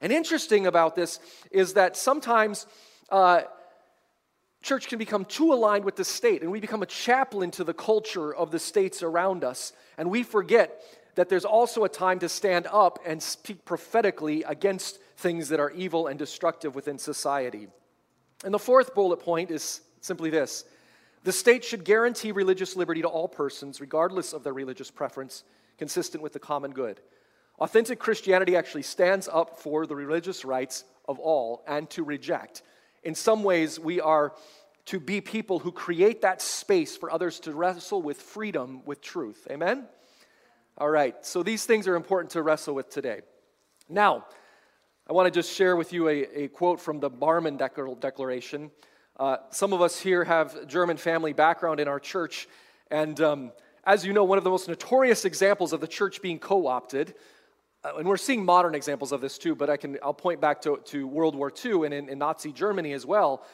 And 0.00 0.12
interesting 0.12 0.66
about 0.66 0.94
this 0.94 1.18
is 1.50 1.74
that 1.74 1.96
sometimes 1.96 2.66
uh, 3.10 3.42
church 4.62 4.86
can 4.86 4.98
become 5.00 5.24
too 5.24 5.52
aligned 5.52 5.84
with 5.84 5.96
the 5.96 6.04
state, 6.04 6.42
and 6.42 6.52
we 6.52 6.60
become 6.60 6.82
a 6.82 6.86
chaplain 6.86 7.50
to 7.52 7.64
the 7.64 7.74
culture 7.74 8.32
of 8.32 8.52
the 8.52 8.60
states 8.60 9.02
around 9.02 9.42
us, 9.42 9.72
and 9.98 10.08
we 10.08 10.22
forget 10.22 10.80
that 11.16 11.28
there's 11.28 11.44
also 11.44 11.82
a 11.82 11.88
time 11.88 12.20
to 12.20 12.28
stand 12.28 12.68
up 12.70 13.00
and 13.04 13.20
speak 13.20 13.64
prophetically 13.64 14.44
against 14.44 15.00
things 15.16 15.48
that 15.48 15.58
are 15.58 15.70
evil 15.70 16.06
and 16.06 16.18
destructive 16.18 16.76
within 16.76 16.98
society. 16.98 17.68
And 18.42 18.52
the 18.52 18.58
fourth 18.58 18.94
bullet 18.94 19.18
point 19.18 19.50
is 19.50 19.80
simply 20.00 20.30
this 20.30 20.64
the 21.24 21.32
state 21.32 21.64
should 21.64 21.84
guarantee 21.84 22.32
religious 22.32 22.76
liberty 22.76 23.02
to 23.02 23.08
all 23.08 23.28
persons, 23.28 23.80
regardless 23.80 24.32
of 24.32 24.44
their 24.44 24.52
religious 24.52 24.90
preference, 24.90 25.44
consistent 25.78 26.22
with 26.22 26.34
the 26.34 26.38
common 26.38 26.72
good. 26.72 27.00
Authentic 27.58 27.98
Christianity 27.98 28.56
actually 28.56 28.82
stands 28.82 29.28
up 29.32 29.58
for 29.58 29.86
the 29.86 29.96
religious 29.96 30.44
rights 30.44 30.84
of 31.08 31.18
all 31.18 31.62
and 31.66 31.88
to 31.90 32.02
reject. 32.02 32.62
In 33.04 33.14
some 33.14 33.42
ways, 33.42 33.78
we 33.78 34.00
are 34.00 34.34
to 34.86 35.00
be 35.00 35.20
people 35.20 35.60
who 35.60 35.72
create 35.72 36.22
that 36.22 36.42
space 36.42 36.96
for 36.96 37.10
others 37.10 37.40
to 37.40 37.52
wrestle 37.52 38.02
with 38.02 38.20
freedom 38.20 38.82
with 38.84 39.00
truth. 39.00 39.46
Amen? 39.50 39.86
All 40.76 40.90
right, 40.90 41.14
so 41.24 41.42
these 41.42 41.64
things 41.64 41.86
are 41.86 41.94
important 41.94 42.32
to 42.32 42.42
wrestle 42.42 42.74
with 42.74 42.90
today. 42.90 43.20
Now, 43.88 44.26
I 45.06 45.12
want 45.12 45.26
to 45.26 45.30
just 45.30 45.54
share 45.54 45.76
with 45.76 45.92
you 45.92 46.08
a, 46.08 46.44
a 46.44 46.48
quote 46.48 46.80
from 46.80 46.98
the 46.98 47.10
Barmen 47.10 47.58
Declaration. 47.58 48.70
Uh, 49.18 49.36
some 49.50 49.74
of 49.74 49.82
us 49.82 50.00
here 50.00 50.24
have 50.24 50.66
German 50.66 50.96
family 50.96 51.34
background 51.34 51.78
in 51.78 51.88
our 51.88 52.00
church, 52.00 52.48
and 52.90 53.20
um, 53.20 53.52
as 53.84 54.06
you 54.06 54.14
know, 54.14 54.24
one 54.24 54.38
of 54.38 54.44
the 54.44 54.50
most 54.50 54.66
notorious 54.66 55.26
examples 55.26 55.74
of 55.74 55.82
the 55.82 55.86
church 55.86 56.22
being 56.22 56.38
co 56.38 56.66
opted, 56.66 57.14
uh, 57.84 57.96
and 57.98 58.08
we're 58.08 58.16
seeing 58.16 58.46
modern 58.46 58.74
examples 58.74 59.12
of 59.12 59.20
this 59.20 59.36
too, 59.36 59.54
but 59.54 59.68
I 59.68 59.76
can, 59.76 59.98
I'll 60.02 60.14
point 60.14 60.40
back 60.40 60.62
to, 60.62 60.80
to 60.86 61.06
World 61.06 61.36
War 61.36 61.52
II 61.62 61.84
and 61.84 61.92
in, 61.92 62.08
in 62.08 62.16
Nazi 62.16 62.50
Germany 62.50 62.94
as 62.94 63.04
well 63.04 63.44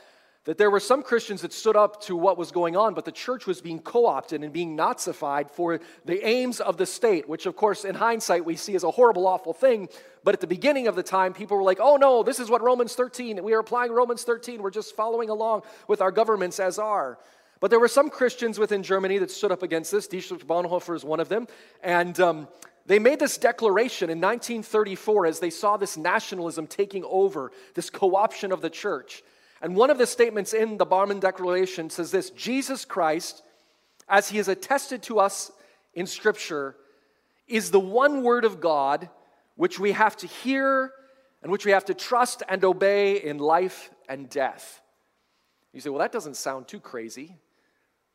that 0.45 0.57
there 0.57 0.71
were 0.71 0.81
some 0.81 1.03
Christians 1.03 1.43
that 1.43 1.53
stood 1.53 1.77
up 1.77 2.01
to 2.03 2.17
what 2.17 2.39
was 2.39 2.51
going 2.51 2.75
on, 2.75 2.95
but 2.95 3.05
the 3.05 3.13
church 3.13 3.47
was 3.47 3.61
being 3.61 3.79
co 3.79 4.07
opted 4.07 4.43
and 4.43 4.53
being 4.53 4.77
Nazified 4.77 5.51
for 5.51 5.81
the 6.07 6.27
aims 6.27 6.61
of 6.61 6.79
the 6.79 6.87
state, 6.87 7.29
which, 7.29 7.45
of 7.45 7.57
course, 7.57 7.85
in 7.85 7.95
hindsight, 7.95 8.45
we 8.45 8.57
see 8.57 8.75
as 8.75 8.83
a 8.83 8.91
horrible, 8.91 9.27
awful 9.27 9.53
thing. 9.53 9.89
But 10.25 10.35
at 10.35 10.41
the 10.41 10.47
beginning 10.47 10.89
of 10.89 10.97
the 10.97 11.03
time, 11.03 11.35
people 11.35 11.57
were 11.57 11.63
like, 11.63 11.79
oh 11.81 11.97
no, 11.97 12.23
this 12.23 12.41
is 12.41 12.49
what 12.49 12.63
Romans 12.63 12.95
13, 12.95 13.43
we 13.43 13.53
are 13.53 13.59
applying 13.59 13.93
Romans 13.93 14.25
13, 14.25 14.63
we're 14.63 14.71
just 14.71 14.97
following 14.97 15.29
along 15.29 15.63
with 15.89 16.01
our 16.01 16.11
governments 16.11 16.59
as 16.59 16.79
are. 16.79 17.19
But 17.61 17.71
there 17.71 17.81
were 17.81 17.89
some 17.89 18.09
Christians 18.09 18.59
within 18.59 18.83
Germany 18.83 19.19
that 19.19 19.31
stood 19.31 19.53
up 19.53 19.63
against 19.63 19.93
this. 19.93 20.09
Dietrich 20.09 20.47
Bonhoeffer 20.47 20.97
is 20.97 21.05
one 21.05 21.21
of 21.21 21.29
them. 21.29 21.47
And 21.83 22.19
um, 22.19 22.49
they 22.87 22.99
made 22.99 23.19
this 23.19 23.37
declaration 23.37 24.09
in 24.09 24.19
1934 24.19 25.27
as 25.27 25.41
they 25.41 25.51
saw 25.51 25.77
this 25.77 25.99
nationalism 25.99 26.67
taking 26.67 27.05
over, 27.05 27.53
this 27.75 27.91
co 27.91 28.17
option 28.17 28.51
of 28.51 28.63
the 28.63 28.71
church. 28.71 29.23
And 29.61 29.77
one 29.77 29.91
of 29.91 29.99
the 29.99 30.07
statements 30.07 30.53
in 30.53 30.79
the 30.79 30.87
Barmen 30.87 31.21
Declaration 31.21 31.91
says 31.91 32.11
this 32.11 32.31
Jesus 32.31 32.85
Christ, 32.85 33.43
as 34.09 34.29
he 34.29 34.39
is 34.39 34.49
attested 34.49 35.03
to 35.05 35.21
us 35.21 35.53
in 35.95 36.07
Scripture, 36.07 36.77
is 37.47 37.71
the 37.71 37.81
one 37.81 38.23
word 38.23 38.45
of 38.45 38.61
God 38.61 39.09
which 39.57 39.79
we 39.79 39.93
have 39.93 40.17
to 40.19 40.27
hear 40.27 40.93
and 41.43 41.51
which 41.51 41.65
we 41.65 41.73
have 41.73 41.85
to 41.87 41.95
trust 41.95 42.43
and 42.49 42.65
obey 42.65 43.23
in 43.23 43.39
life 43.39 43.91
and 44.09 44.29
death. 44.29 44.81
You 45.73 45.81
say, 45.81 45.91
well, 45.91 46.01
that 46.01 46.13
doesn't 46.13 46.37
sound 46.37 46.69
too 46.69 46.81
crazy. 46.81 47.37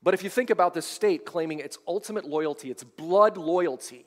But 0.03 0.13
if 0.13 0.23
you 0.23 0.29
think 0.29 0.49
about 0.49 0.73
the 0.73 0.81
state 0.81 1.25
claiming 1.25 1.59
its 1.59 1.77
ultimate 1.87 2.25
loyalty, 2.25 2.69
its 2.69 2.83
blood 2.83 3.37
loyalty, 3.37 4.05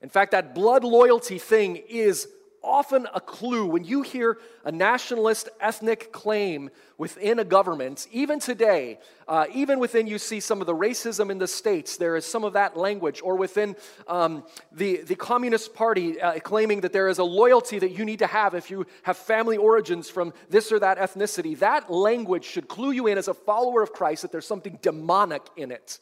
in 0.00 0.08
fact, 0.08 0.32
that 0.32 0.54
blood 0.54 0.84
loyalty 0.84 1.38
thing 1.38 1.76
is 1.76 2.26
often 2.62 3.06
a 3.14 3.20
clue 3.20 3.66
when 3.66 3.84
you 3.84 4.02
hear 4.02 4.38
a 4.64 4.72
nationalist 4.72 5.48
ethnic 5.60 6.12
claim 6.12 6.70
within 6.98 7.38
a 7.38 7.44
government, 7.44 8.06
even 8.12 8.38
today, 8.38 8.98
uh, 9.28 9.46
even 9.52 9.78
within 9.78 10.06
you 10.06 10.18
see 10.18 10.40
some 10.40 10.60
of 10.60 10.66
the 10.66 10.74
racism 10.74 11.30
in 11.30 11.38
the 11.38 11.46
states, 11.46 11.96
there 11.96 12.16
is 12.16 12.24
some 12.24 12.44
of 12.44 12.52
that 12.52 12.76
language, 12.76 13.20
or 13.22 13.36
within 13.36 13.76
um, 14.08 14.44
the, 14.70 15.02
the 15.02 15.14
Communist 15.14 15.74
Party 15.74 16.20
uh, 16.20 16.38
claiming 16.40 16.80
that 16.82 16.92
there 16.92 17.08
is 17.08 17.18
a 17.18 17.24
loyalty 17.24 17.78
that 17.78 17.90
you 17.90 18.04
need 18.04 18.20
to 18.20 18.26
have 18.26 18.54
if 18.54 18.70
you 18.70 18.86
have 19.02 19.16
family 19.16 19.56
origins 19.56 20.08
from 20.08 20.32
this 20.48 20.72
or 20.72 20.78
that 20.78 20.98
ethnicity. 20.98 21.58
That 21.58 21.90
language 21.90 22.44
should 22.44 22.68
clue 22.68 22.92
you 22.92 23.06
in 23.06 23.18
as 23.18 23.28
a 23.28 23.34
follower 23.34 23.82
of 23.82 23.92
Christ 23.92 24.22
that 24.22 24.32
there's 24.32 24.46
something 24.46 24.78
demonic 24.82 25.42
in 25.56 25.70
it. 25.70 25.98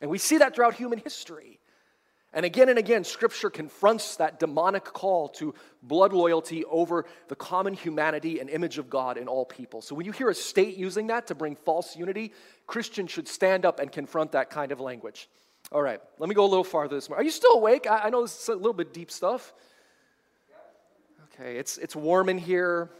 And 0.00 0.10
we 0.10 0.18
see 0.18 0.38
that 0.38 0.54
throughout 0.54 0.74
human 0.74 0.98
history. 0.98 1.59
And 2.32 2.46
again 2.46 2.68
and 2.68 2.78
again, 2.78 3.02
Scripture 3.02 3.50
confronts 3.50 4.16
that 4.16 4.38
demonic 4.38 4.84
call 4.84 5.28
to 5.30 5.52
blood 5.82 6.12
loyalty 6.12 6.64
over 6.66 7.04
the 7.26 7.34
common 7.34 7.74
humanity 7.74 8.38
and 8.38 8.48
image 8.48 8.78
of 8.78 8.88
God 8.88 9.18
in 9.18 9.26
all 9.26 9.44
people. 9.44 9.82
So 9.82 9.96
when 9.96 10.06
you 10.06 10.12
hear 10.12 10.28
a 10.30 10.34
state 10.34 10.76
using 10.76 11.08
that 11.08 11.26
to 11.26 11.34
bring 11.34 11.56
false 11.56 11.96
unity, 11.96 12.32
Christians 12.68 13.10
should 13.10 13.26
stand 13.26 13.66
up 13.66 13.80
and 13.80 13.90
confront 13.90 14.32
that 14.32 14.48
kind 14.48 14.70
of 14.70 14.78
language. 14.78 15.28
All 15.72 15.82
right, 15.82 16.00
let 16.18 16.28
me 16.28 16.34
go 16.34 16.44
a 16.44 16.46
little 16.46 16.64
farther 16.64 16.94
this 16.94 17.08
morning. 17.08 17.22
Are 17.22 17.24
you 17.24 17.32
still 17.32 17.54
awake? 17.54 17.88
I, 17.90 17.98
I 18.04 18.10
know 18.10 18.22
this 18.22 18.40
is 18.40 18.48
a 18.48 18.54
little 18.54 18.72
bit 18.72 18.94
deep 18.94 19.10
stuff. 19.10 19.52
Okay, 21.34 21.56
it's, 21.56 21.78
it's 21.78 21.96
warm 21.96 22.28
in 22.28 22.38
here. 22.38 22.90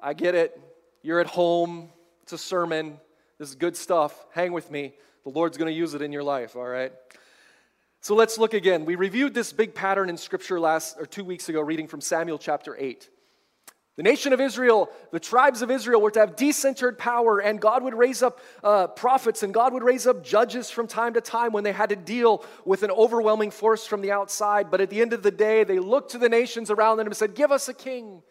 I 0.00 0.12
get 0.14 0.34
it. 0.36 0.60
You're 1.02 1.20
at 1.20 1.26
home. 1.26 1.88
It's 2.22 2.32
a 2.32 2.38
sermon. 2.38 2.98
This 3.38 3.48
is 3.48 3.54
good 3.56 3.76
stuff. 3.76 4.26
Hang 4.32 4.52
with 4.52 4.70
me. 4.70 4.94
The 5.24 5.30
Lord's 5.30 5.56
going 5.56 5.72
to 5.72 5.76
use 5.76 5.94
it 5.94 6.02
in 6.02 6.12
your 6.12 6.22
life, 6.22 6.56
all 6.56 6.66
right? 6.66 6.92
So 8.04 8.14
let's 8.14 8.36
look 8.36 8.52
again. 8.52 8.84
We 8.84 8.96
reviewed 8.96 9.32
this 9.32 9.54
big 9.54 9.74
pattern 9.74 10.10
in 10.10 10.18
Scripture 10.18 10.60
last 10.60 10.98
or 10.98 11.06
two 11.06 11.24
weeks 11.24 11.48
ago, 11.48 11.62
reading 11.62 11.88
from 11.88 12.02
Samuel 12.02 12.36
chapter 12.36 12.76
8. 12.78 13.08
The 13.96 14.02
nation 14.02 14.34
of 14.34 14.42
Israel, 14.42 14.90
the 15.10 15.18
tribes 15.18 15.62
of 15.62 15.70
Israel 15.70 16.02
were 16.02 16.10
to 16.10 16.20
have 16.20 16.36
decentered 16.36 16.98
power, 16.98 17.38
and 17.38 17.58
God 17.58 17.82
would 17.82 17.94
raise 17.94 18.22
up 18.22 18.40
uh, 18.62 18.88
prophets 18.88 19.42
and 19.42 19.54
God 19.54 19.72
would 19.72 19.82
raise 19.82 20.06
up 20.06 20.22
judges 20.22 20.68
from 20.68 20.86
time 20.86 21.14
to 21.14 21.22
time 21.22 21.52
when 21.52 21.64
they 21.64 21.72
had 21.72 21.88
to 21.88 21.96
deal 21.96 22.44
with 22.66 22.82
an 22.82 22.90
overwhelming 22.90 23.50
force 23.50 23.86
from 23.86 24.02
the 24.02 24.12
outside. 24.12 24.70
But 24.70 24.82
at 24.82 24.90
the 24.90 25.00
end 25.00 25.14
of 25.14 25.22
the 25.22 25.30
day, 25.30 25.64
they 25.64 25.78
looked 25.78 26.10
to 26.10 26.18
the 26.18 26.28
nations 26.28 26.70
around 26.70 26.98
them 26.98 27.06
and 27.06 27.16
said, 27.16 27.34
Give 27.34 27.50
us 27.50 27.70
a 27.70 27.74
king. 27.74 28.22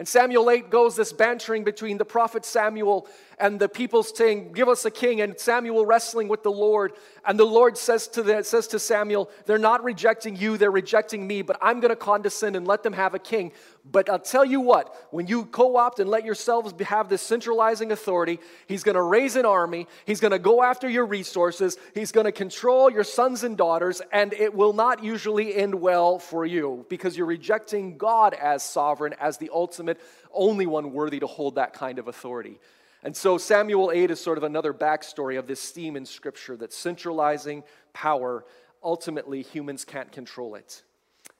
And 0.00 0.08
Samuel 0.08 0.48
8 0.48 0.70
goes 0.70 0.96
this 0.96 1.12
bantering 1.12 1.62
between 1.62 1.98
the 1.98 2.06
prophet 2.06 2.46
Samuel 2.46 3.06
and 3.40 3.58
the 3.58 3.68
people 3.68 4.02
saying, 4.02 4.52
Give 4.52 4.68
us 4.68 4.84
a 4.84 4.90
king, 4.90 5.20
and 5.20 5.38
Samuel 5.38 5.86
wrestling 5.86 6.28
with 6.28 6.42
the 6.42 6.52
Lord. 6.52 6.92
And 7.24 7.38
the 7.38 7.44
Lord 7.44 7.76
says 7.76 8.06
to, 8.08 8.22
the, 8.22 8.42
says 8.42 8.66
to 8.68 8.78
Samuel, 8.78 9.30
They're 9.46 9.58
not 9.58 9.82
rejecting 9.82 10.36
you, 10.36 10.56
they're 10.56 10.70
rejecting 10.70 11.26
me, 11.26 11.42
but 11.42 11.58
I'm 11.60 11.80
going 11.80 11.90
to 11.90 11.96
condescend 11.96 12.56
and 12.56 12.66
let 12.66 12.82
them 12.82 12.92
have 12.92 13.14
a 13.14 13.18
king. 13.18 13.52
But 13.90 14.10
I'll 14.10 14.18
tell 14.18 14.44
you 14.44 14.60
what, 14.60 14.94
when 15.10 15.26
you 15.26 15.46
co 15.46 15.76
opt 15.76 16.00
and 16.00 16.10
let 16.10 16.24
yourselves 16.24 16.74
have 16.82 17.08
this 17.08 17.22
centralizing 17.22 17.92
authority, 17.92 18.38
he's 18.66 18.82
going 18.82 18.94
to 18.94 19.02
raise 19.02 19.36
an 19.36 19.46
army, 19.46 19.86
he's 20.04 20.20
going 20.20 20.32
to 20.32 20.38
go 20.38 20.62
after 20.62 20.88
your 20.88 21.06
resources, 21.06 21.78
he's 21.94 22.12
going 22.12 22.26
to 22.26 22.32
control 22.32 22.90
your 22.90 23.04
sons 23.04 23.42
and 23.42 23.56
daughters, 23.56 24.02
and 24.12 24.34
it 24.34 24.54
will 24.54 24.74
not 24.74 25.02
usually 25.02 25.54
end 25.54 25.74
well 25.74 26.18
for 26.18 26.44
you 26.44 26.84
because 26.88 27.16
you're 27.16 27.26
rejecting 27.26 27.96
God 27.96 28.34
as 28.34 28.62
sovereign, 28.62 29.14
as 29.18 29.38
the 29.38 29.50
ultimate, 29.52 29.98
only 30.32 30.66
one 30.66 30.92
worthy 30.92 31.20
to 31.20 31.26
hold 31.26 31.54
that 31.54 31.72
kind 31.72 31.98
of 31.98 32.06
authority. 32.06 32.60
And 33.02 33.16
so 33.16 33.38
Samuel 33.38 33.90
8 33.92 34.10
is 34.10 34.20
sort 34.20 34.36
of 34.36 34.44
another 34.44 34.74
backstory 34.74 35.38
of 35.38 35.46
this 35.46 35.70
theme 35.70 35.96
in 35.96 36.04
Scripture 36.04 36.56
that 36.58 36.72
centralizing 36.72 37.62
power, 37.94 38.44
ultimately 38.82 39.42
humans 39.42 39.84
can't 39.84 40.12
control 40.12 40.54
it. 40.54 40.82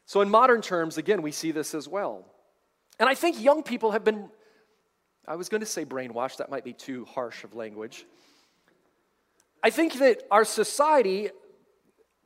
So, 0.06 0.22
in 0.22 0.30
modern 0.30 0.62
terms, 0.62 0.98
again, 0.98 1.22
we 1.22 1.30
see 1.30 1.52
this 1.52 1.74
as 1.74 1.86
well. 1.86 2.24
And 2.98 3.08
I 3.08 3.14
think 3.14 3.40
young 3.40 3.62
people 3.62 3.92
have 3.92 4.04
been, 4.04 4.28
I 5.28 5.36
was 5.36 5.48
going 5.48 5.60
to 5.60 5.66
say 5.66 5.84
brainwashed, 5.84 6.38
that 6.38 6.50
might 6.50 6.64
be 6.64 6.72
too 6.72 7.04
harsh 7.04 7.44
of 7.44 7.54
language. 7.54 8.06
I 9.62 9.70
think 9.70 9.98
that 9.98 10.22
our 10.30 10.44
society, 10.44 11.28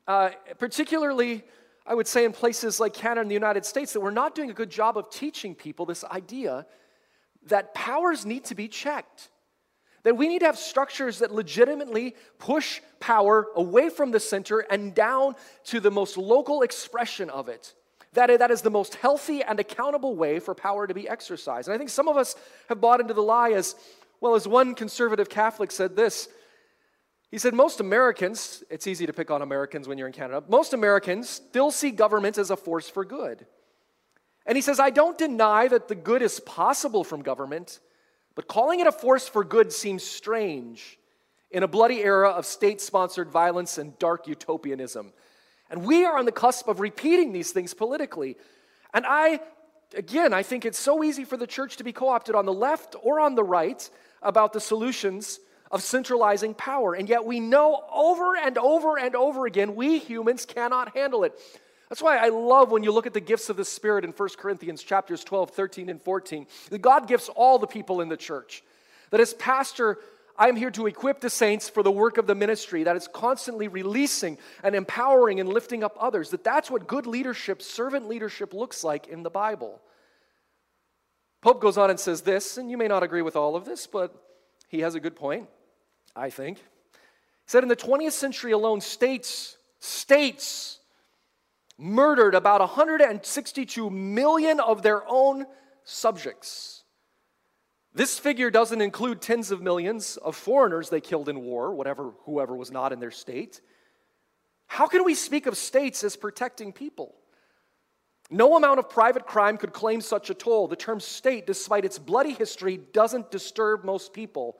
uh, 0.07 0.29
particularly, 0.57 1.43
I 1.85 1.93
would 1.93 2.07
say 2.07 2.25
in 2.25 2.31
places 2.31 2.79
like 2.79 2.93
Canada 2.93 3.21
and 3.21 3.29
the 3.29 3.35
United 3.35 3.65
States, 3.65 3.93
that 3.93 3.99
we're 3.99 4.09
not 4.09 4.33
doing 4.33 4.49
a 4.49 4.53
good 4.53 4.71
job 4.71 4.97
of 4.97 5.09
teaching 5.09 5.53
people 5.53 5.85
this 5.85 6.03
idea 6.05 6.65
that 7.45 7.73
powers 7.73 8.25
need 8.25 8.45
to 8.45 8.55
be 8.55 8.67
checked. 8.67 9.29
That 10.03 10.17
we 10.17 10.27
need 10.27 10.39
to 10.39 10.45
have 10.45 10.57
structures 10.57 11.19
that 11.19 11.33
legitimately 11.33 12.15
push 12.37 12.81
power 12.99 13.47
away 13.55 13.89
from 13.89 14.11
the 14.11 14.19
center 14.19 14.59
and 14.59 14.93
down 14.93 15.35
to 15.65 15.79
the 15.79 15.89
most 15.89 16.15
local 16.17 16.61
expression 16.61 17.29
of 17.29 17.49
it. 17.49 17.73
That, 18.13 18.39
that 18.39 18.51
is 18.51 18.61
the 18.61 18.69
most 18.69 18.95
healthy 18.95 19.43
and 19.43 19.59
accountable 19.59 20.15
way 20.15 20.39
for 20.39 20.53
power 20.53 20.87
to 20.87 20.93
be 20.93 21.09
exercised. 21.09 21.67
And 21.67 21.75
I 21.75 21.77
think 21.77 21.89
some 21.89 22.07
of 22.07 22.17
us 22.17 22.35
have 22.69 22.79
bought 22.79 23.01
into 23.01 23.13
the 23.13 23.23
lie 23.23 23.51
as 23.51 23.75
well 24.21 24.35
as 24.35 24.47
one 24.47 24.75
conservative 24.75 25.29
Catholic 25.29 25.71
said 25.71 25.95
this. 25.95 26.29
He 27.31 27.37
said, 27.37 27.53
Most 27.53 27.79
Americans, 27.79 28.63
it's 28.69 28.87
easy 28.87 29.05
to 29.05 29.13
pick 29.13 29.31
on 29.31 29.41
Americans 29.41 29.87
when 29.87 29.97
you're 29.97 30.07
in 30.07 30.13
Canada, 30.13 30.43
most 30.47 30.73
Americans 30.73 31.29
still 31.29 31.71
see 31.71 31.91
government 31.91 32.37
as 32.37 32.51
a 32.51 32.55
force 32.55 32.87
for 32.87 33.03
good. 33.03 33.45
And 34.45 34.55
he 34.55 34.61
says, 34.61 34.79
I 34.79 34.89
don't 34.89 35.17
deny 35.17 35.67
that 35.67 35.87
the 35.87 35.95
good 35.95 36.21
is 36.21 36.39
possible 36.39 37.03
from 37.03 37.23
government, 37.23 37.79
but 38.35 38.47
calling 38.47 38.79
it 38.79 38.87
a 38.87 38.91
force 38.91 39.27
for 39.27 39.43
good 39.43 39.71
seems 39.71 40.03
strange 40.03 40.99
in 41.51 41.63
a 41.63 41.67
bloody 41.67 42.03
era 42.03 42.29
of 42.29 42.45
state 42.45 42.81
sponsored 42.81 43.29
violence 43.29 43.77
and 43.77 43.97
dark 43.97 44.27
utopianism. 44.27 45.13
And 45.69 45.83
we 45.83 46.05
are 46.05 46.17
on 46.17 46.25
the 46.25 46.31
cusp 46.31 46.67
of 46.67 46.79
repeating 46.79 47.31
these 47.31 47.51
things 47.51 47.73
politically. 47.73 48.37
And 48.93 49.05
I, 49.07 49.39
again, 49.95 50.33
I 50.33 50.43
think 50.43 50.65
it's 50.65 50.77
so 50.77 51.03
easy 51.03 51.23
for 51.23 51.37
the 51.37 51.47
church 51.47 51.77
to 51.77 51.83
be 51.83 51.91
co 51.91 52.09
opted 52.09 52.35
on 52.35 52.45
the 52.45 52.53
left 52.53 52.95
or 53.01 53.19
on 53.19 53.35
the 53.35 53.43
right 53.43 53.89
about 54.21 54.53
the 54.53 54.59
solutions 54.59 55.39
of 55.71 55.81
centralizing 55.81 56.53
power. 56.53 56.93
And 56.93 57.09
yet 57.09 57.25
we 57.25 57.39
know 57.39 57.83
over 57.91 58.37
and 58.37 58.57
over 58.57 58.97
and 58.97 59.15
over 59.15 59.45
again, 59.45 59.75
we 59.75 59.97
humans 59.97 60.45
cannot 60.45 60.95
handle 60.95 61.23
it. 61.23 61.39
That's 61.89 62.01
why 62.01 62.17
I 62.17 62.29
love 62.29 62.71
when 62.71 62.83
you 62.83 62.91
look 62.91 63.05
at 63.05 63.13
the 63.13 63.21
gifts 63.21 63.49
of 63.49 63.57
the 63.57 63.65
Spirit 63.65 64.03
in 64.03 64.11
1 64.11 64.29
Corinthians 64.37 64.81
chapters 64.81 65.23
12, 65.23 65.51
13, 65.51 65.89
and 65.89 66.01
14. 66.01 66.47
That 66.69 66.81
God 66.81 67.07
gifts 67.07 67.29
all 67.29 67.59
the 67.59 67.67
people 67.67 68.01
in 68.01 68.09
the 68.09 68.17
church. 68.17 68.63
That 69.11 69.19
as 69.19 69.33
pastor, 69.35 69.99
I 70.37 70.49
am 70.49 70.55
here 70.55 70.71
to 70.71 70.87
equip 70.87 71.21
the 71.21 71.29
saints 71.29 71.69
for 71.69 71.83
the 71.83 71.91
work 71.91 72.17
of 72.17 72.27
the 72.27 72.35
ministry 72.35 72.83
that 72.83 72.95
is 72.95 73.07
constantly 73.07 73.67
releasing 73.67 74.37
and 74.63 74.75
empowering 74.75 75.39
and 75.39 75.47
lifting 75.47 75.83
up 75.83 75.95
others. 75.99 76.31
That 76.31 76.43
that's 76.43 76.69
what 76.69 76.87
good 76.87 77.07
leadership, 77.07 77.61
servant 77.61 78.07
leadership 78.07 78.53
looks 78.53 78.83
like 78.83 79.07
in 79.07 79.23
the 79.23 79.29
Bible. 79.29 79.79
Pope 81.41 81.61
goes 81.61 81.77
on 81.77 81.91
and 81.91 81.99
says 81.99 82.21
this, 82.21 82.57
and 82.57 82.71
you 82.71 82.77
may 82.77 82.87
not 82.87 83.03
agree 83.03 83.21
with 83.21 83.35
all 83.35 83.55
of 83.55 83.65
this, 83.65 83.85
but 83.85 84.13
he 84.67 84.79
has 84.79 84.95
a 84.95 84.99
good 84.99 85.15
point, 85.15 85.47
I 86.15 86.31
think. 86.31 86.57
He 86.57 86.63
said 87.45 87.61
in 87.61 87.69
the 87.69 87.75
20th 87.75 88.13
century 88.13 88.51
alone, 88.51 88.81
states, 88.81 89.57
states, 89.79 90.79
murdered 91.77 92.35
about 92.35 92.61
162 92.61 93.89
million 93.89 94.59
of 94.59 94.81
their 94.81 95.03
own 95.07 95.45
subjects. 95.83 96.83
This 97.93 98.19
figure 98.19 98.51
doesn't 98.51 98.81
include 98.81 99.21
tens 99.21 99.51
of 99.51 99.61
millions 99.61 100.17
of 100.17 100.35
foreigners 100.35 100.89
they 100.89 101.01
killed 101.01 101.29
in 101.29 101.41
war, 101.41 101.73
whatever 101.73 102.11
whoever 102.25 102.55
was 102.55 102.71
not 102.71 102.91
in 102.91 102.99
their 102.99 103.11
state. 103.11 103.61
How 104.67 104.87
can 104.87 105.05
we 105.05 105.15
speak 105.15 105.45
of 105.45 105.57
states 105.57 106.03
as 106.03 106.15
protecting 106.15 106.73
people? 106.73 107.15
No 108.29 108.57
amount 108.57 108.79
of 108.79 108.89
private 108.89 109.25
crime 109.25 109.57
could 109.57 109.71
claim 109.71 110.01
such 110.01 110.29
a 110.29 110.33
toll. 110.33 110.67
The 110.67 110.75
term 110.75 110.99
state, 110.99 111.45
despite 111.45 111.85
its 111.85 111.99
bloody 111.99 112.33
history, 112.33 112.77
doesn't 112.77 113.31
disturb 113.31 113.83
most 113.83 114.13
people. 114.13 114.57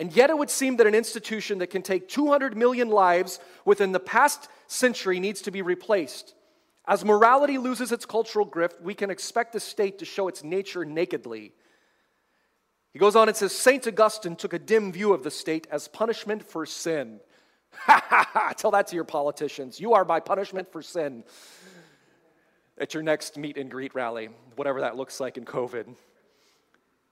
And 0.00 0.16
yet, 0.16 0.30
it 0.30 0.38
would 0.38 0.48
seem 0.48 0.78
that 0.78 0.86
an 0.86 0.94
institution 0.94 1.58
that 1.58 1.66
can 1.66 1.82
take 1.82 2.08
200 2.08 2.56
million 2.56 2.88
lives 2.88 3.38
within 3.66 3.92
the 3.92 4.00
past 4.00 4.48
century 4.66 5.20
needs 5.20 5.42
to 5.42 5.50
be 5.50 5.60
replaced. 5.60 6.34
As 6.88 7.04
morality 7.04 7.58
loses 7.58 7.92
its 7.92 8.06
cultural 8.06 8.46
grip, 8.46 8.80
we 8.82 8.94
can 8.94 9.10
expect 9.10 9.52
the 9.52 9.60
state 9.60 9.98
to 9.98 10.06
show 10.06 10.26
its 10.26 10.42
nature 10.42 10.86
nakedly. 10.86 11.52
He 12.94 12.98
goes 12.98 13.14
on 13.14 13.28
and 13.28 13.36
says 13.36 13.54
St. 13.54 13.86
Augustine 13.86 14.36
took 14.36 14.54
a 14.54 14.58
dim 14.58 14.90
view 14.90 15.12
of 15.12 15.22
the 15.22 15.30
state 15.30 15.66
as 15.70 15.86
punishment 15.86 16.42
for 16.42 16.64
sin. 16.64 17.20
Ha 17.72 18.04
ha 18.08 18.28
ha! 18.32 18.52
Tell 18.56 18.72
that 18.72 18.88
to 18.88 18.96
your 18.96 19.04
politicians. 19.04 19.78
You 19.78 19.92
are 19.92 20.04
my 20.04 20.18
punishment 20.18 20.72
for 20.72 20.82
sin 20.82 21.22
at 22.78 22.94
your 22.94 23.02
next 23.04 23.38
meet 23.38 23.56
and 23.56 23.70
greet 23.70 23.94
rally, 23.94 24.30
whatever 24.56 24.80
that 24.80 24.96
looks 24.96 25.20
like 25.20 25.36
in 25.36 25.44
COVID. 25.44 25.94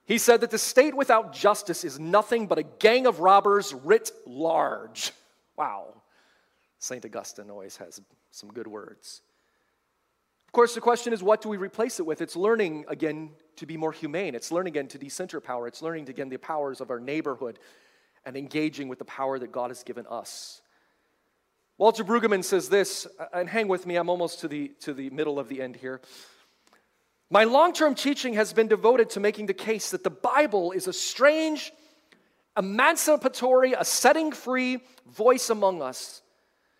He 0.08 0.16
said 0.16 0.40
that 0.40 0.50
the 0.50 0.58
state 0.58 0.96
without 0.96 1.34
justice 1.34 1.84
is 1.84 2.00
nothing 2.00 2.46
but 2.46 2.56
a 2.56 2.62
gang 2.62 3.06
of 3.06 3.20
robbers 3.20 3.74
writ 3.74 4.10
large. 4.26 5.12
Wow. 5.54 6.00
St. 6.78 7.04
Augustine 7.04 7.50
always 7.50 7.76
has 7.76 8.00
some 8.30 8.48
good 8.48 8.66
words. 8.66 9.20
Of 10.46 10.52
course, 10.52 10.74
the 10.74 10.80
question 10.80 11.12
is 11.12 11.22
what 11.22 11.42
do 11.42 11.50
we 11.50 11.58
replace 11.58 12.00
it 12.00 12.06
with? 12.06 12.22
It's 12.22 12.36
learning 12.36 12.86
again 12.88 13.32
to 13.56 13.66
be 13.66 13.76
more 13.76 13.92
humane. 13.92 14.34
It's 14.34 14.50
learning 14.50 14.72
again 14.72 14.88
to 14.88 14.98
decenter 14.98 15.42
power. 15.42 15.68
It's 15.68 15.82
learning 15.82 16.08
again 16.08 16.30
the 16.30 16.38
powers 16.38 16.80
of 16.80 16.90
our 16.90 17.00
neighborhood 17.00 17.58
and 18.24 18.34
engaging 18.34 18.88
with 18.88 18.98
the 18.98 19.04
power 19.04 19.38
that 19.38 19.52
God 19.52 19.68
has 19.68 19.82
given 19.82 20.06
us. 20.06 20.62
Walter 21.76 22.02
Brueggemann 22.02 22.44
says 22.44 22.70
this, 22.70 23.06
and 23.34 23.46
hang 23.46 23.68
with 23.68 23.86
me, 23.86 23.96
I'm 23.96 24.08
almost 24.08 24.40
to 24.40 24.48
the, 24.48 24.68
to 24.80 24.94
the 24.94 25.10
middle 25.10 25.38
of 25.38 25.50
the 25.50 25.60
end 25.60 25.76
here. 25.76 26.00
My 27.30 27.44
long 27.44 27.72
term 27.72 27.94
teaching 27.94 28.34
has 28.34 28.52
been 28.52 28.68
devoted 28.68 29.10
to 29.10 29.20
making 29.20 29.46
the 29.46 29.54
case 29.54 29.90
that 29.90 30.02
the 30.02 30.10
Bible 30.10 30.72
is 30.72 30.86
a 30.86 30.92
strange, 30.92 31.72
emancipatory, 32.56 33.74
a 33.74 33.84
setting 33.84 34.32
free 34.32 34.80
voice 35.06 35.50
among 35.50 35.82
us 35.82 36.22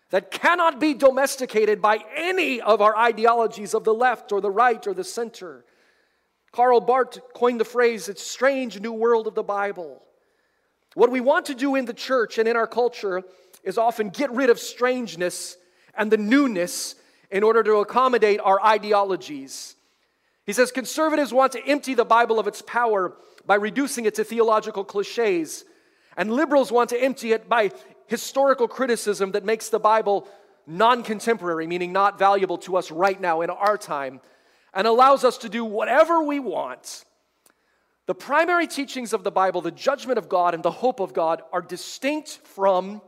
that 0.09 0.31
cannot 0.31 0.79
be 0.79 0.95
domesticated 0.95 1.81
by 1.81 1.99
any 2.15 2.61
of 2.61 2.81
our 2.81 2.97
ideologies 2.97 3.75
of 3.75 3.83
the 3.83 3.93
left 3.93 4.31
or 4.31 4.41
the 4.41 4.49
right 4.49 4.85
or 4.87 4.93
the 4.93 5.03
center. 5.03 5.63
Karl 6.51 6.81
Barth 6.81 7.19
coined 7.35 7.59
the 7.59 7.65
phrase, 7.65 8.09
it's 8.09 8.23
strange 8.23 8.79
new 8.79 8.91
world 8.91 9.27
of 9.27 9.35
the 9.35 9.43
Bible. 9.43 10.01
What 10.95 11.11
we 11.11 11.21
want 11.21 11.45
to 11.45 11.55
do 11.55 11.75
in 11.75 11.85
the 11.85 11.93
church 11.93 12.39
and 12.39 12.47
in 12.47 12.55
our 12.55 12.65
culture 12.65 13.21
is 13.63 13.77
often 13.77 14.09
get 14.09 14.31
rid 14.31 14.49
of 14.49 14.59
strangeness 14.59 15.57
and 15.93 16.11
the 16.11 16.17
newness 16.17 16.95
in 17.29 17.43
order 17.43 17.61
to 17.61 17.75
accommodate 17.75 18.39
our 18.39 18.59
ideologies. 18.65 19.75
He 20.49 20.53
says 20.53 20.71
conservatives 20.71 21.31
want 21.31 21.51
to 21.51 21.63
empty 21.63 21.93
the 21.93 22.03
Bible 22.03 22.39
of 22.39 22.47
its 22.47 22.63
power 22.63 23.13
by 23.45 23.53
reducing 23.53 24.05
it 24.05 24.15
to 24.15 24.23
theological 24.23 24.83
cliches, 24.83 25.63
and 26.17 26.33
liberals 26.33 26.71
want 26.71 26.89
to 26.89 26.99
empty 26.99 27.33
it 27.33 27.47
by 27.47 27.69
historical 28.07 28.67
criticism 28.67 29.33
that 29.33 29.45
makes 29.45 29.69
the 29.69 29.77
Bible 29.77 30.27
non 30.65 31.03
contemporary, 31.03 31.67
meaning 31.67 31.93
not 31.93 32.17
valuable 32.17 32.57
to 32.57 32.77
us 32.77 32.89
right 32.89 33.21
now 33.21 33.41
in 33.41 33.51
our 33.51 33.77
time, 33.77 34.21
and 34.73 34.87
allows 34.87 35.23
us 35.23 35.37
to 35.37 35.49
do 35.49 35.63
whatever 35.63 36.23
we 36.23 36.39
want. 36.39 37.05
The 38.07 38.15
primary 38.15 38.65
teachings 38.65 39.13
of 39.13 39.23
the 39.23 39.29
Bible, 39.29 39.61
the 39.61 39.69
judgment 39.69 40.17
of 40.17 40.29
God 40.29 40.55
and 40.55 40.63
the 40.63 40.71
hope 40.71 40.99
of 40.99 41.13
God, 41.13 41.43
are 41.53 41.61
distinct 41.61 42.39
from 42.43 43.03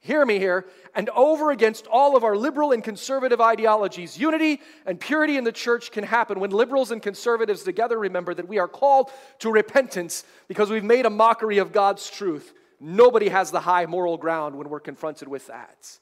hear 0.00 0.24
me 0.24 0.38
here, 0.38 0.66
and 0.94 1.08
over 1.10 1.50
against 1.50 1.86
all 1.86 2.16
of 2.16 2.24
our 2.24 2.36
liberal 2.36 2.72
and 2.72 2.82
conservative 2.82 3.40
ideologies. 3.40 4.18
Unity 4.18 4.60
and 4.86 4.98
purity 4.98 5.36
in 5.36 5.44
the 5.44 5.52
church 5.52 5.92
can 5.92 6.04
happen 6.04 6.40
when 6.40 6.50
liberals 6.50 6.90
and 6.90 7.02
conservatives 7.02 7.62
together 7.62 7.98
remember 7.98 8.34
that 8.34 8.48
we 8.48 8.58
are 8.58 8.68
called 8.68 9.10
to 9.40 9.50
repentance 9.50 10.24
because 10.48 10.70
we've 10.70 10.84
made 10.84 11.06
a 11.06 11.10
mockery 11.10 11.58
of 11.58 11.72
God's 11.72 12.10
truth. 12.10 12.54
Nobody 12.80 13.28
has 13.28 13.50
the 13.50 13.60
high 13.60 13.84
moral 13.86 14.16
ground 14.16 14.56
when 14.56 14.70
we're 14.70 14.80
confronted 14.80 15.28
with 15.28 15.46
that. 15.48 15.98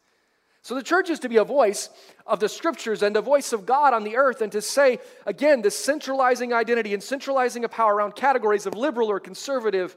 So 0.63 0.75
the 0.75 0.83
church 0.83 1.11
is 1.11 1.19
to 1.21 1.29
be 1.29 1.39
a 1.39 1.45
voice 1.45 1.89
of 2.27 2.41
the 2.41 2.49
scriptures 2.49 3.03
and 3.03 3.17
a 3.17 3.23
voice 3.23 3.53
of 3.53 3.67
God 3.67 3.95
on 3.95 4.05
the 4.05 4.17
earth, 4.17 4.43
and 4.43 4.53
to 4.53 4.63
say, 4.63 4.99
again, 5.27 5.63
this 5.63 5.77
centralizing 5.77 6.53
identity 6.53 6.95
and 6.95 7.03
centralizing 7.03 7.65
a 7.65 7.69
power 7.69 7.97
around 7.97 8.15
categories 8.15 8.67
of 8.67 8.75
liberal 8.75 9.09
or 9.11 9.19
conservative 9.19 9.97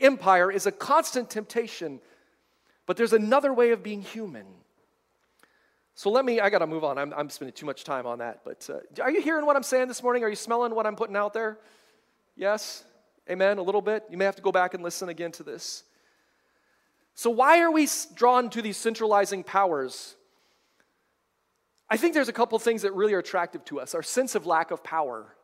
empire 0.00 0.50
is 0.50 0.66
a 0.66 0.72
constant 0.72 1.30
temptation 1.30 2.00
but 2.88 2.96
there's 2.96 3.12
another 3.12 3.52
way 3.52 3.70
of 3.72 3.82
being 3.82 4.00
human. 4.00 4.46
So 5.94 6.08
let 6.08 6.24
me, 6.24 6.40
I 6.40 6.48
got 6.48 6.60
to 6.60 6.66
move 6.66 6.84
on. 6.84 6.96
I'm, 6.96 7.12
I'm, 7.14 7.28
spending 7.28 7.52
too 7.52 7.66
much 7.66 7.84
time 7.84 8.06
on 8.06 8.20
that. 8.20 8.40
But 8.46 8.66
uh, 8.70 9.02
are 9.02 9.10
you 9.10 9.20
hearing 9.20 9.44
what 9.44 9.56
I'm 9.56 9.62
saying 9.62 9.88
this 9.88 10.02
morning? 10.02 10.24
Are 10.24 10.28
you 10.30 10.36
smelling 10.36 10.74
what 10.74 10.86
I'm 10.86 10.96
putting 10.96 11.14
out 11.14 11.34
there? 11.34 11.58
Yes? 12.34 12.84
Amen? 13.28 13.58
A 13.58 13.62
little 13.62 13.82
bit? 13.82 14.04
You 14.10 14.16
may 14.16 14.24
have 14.24 14.36
to 14.36 14.42
go 14.42 14.50
back 14.50 14.72
and 14.72 14.82
listen 14.82 15.10
again 15.10 15.32
to 15.32 15.42
this. 15.42 15.84
So, 17.14 17.28
why 17.28 17.60
are 17.60 17.70
we 17.70 17.86
drawn 18.14 18.48
to 18.50 18.62
these 18.62 18.78
centralizing 18.78 19.44
powers? 19.44 20.16
I 21.90 21.98
think 21.98 22.14
there's 22.14 22.30
a 22.30 22.32
couple 22.32 22.58
things 22.58 22.82
that 22.82 22.94
really 22.94 23.12
are 23.12 23.18
attractive 23.18 23.66
to 23.66 23.80
us 23.80 23.94
our 23.94 24.02
sense 24.02 24.34
of 24.34 24.46
lack 24.46 24.70
of 24.70 24.82
power. 24.82 25.34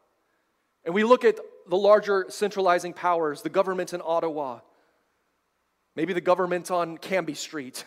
And 0.86 0.94
we 0.94 1.04
look 1.04 1.24
at 1.24 1.38
the 1.68 1.76
larger 1.76 2.24
centralizing 2.30 2.94
powers, 2.94 3.42
the 3.42 3.50
government 3.50 3.92
in 3.92 4.00
Ottawa, 4.02 4.60
maybe 5.96 6.12
the 6.12 6.20
government 6.20 6.70
on 6.70 6.98
Cambie 6.98 7.36
Street. 7.36 7.84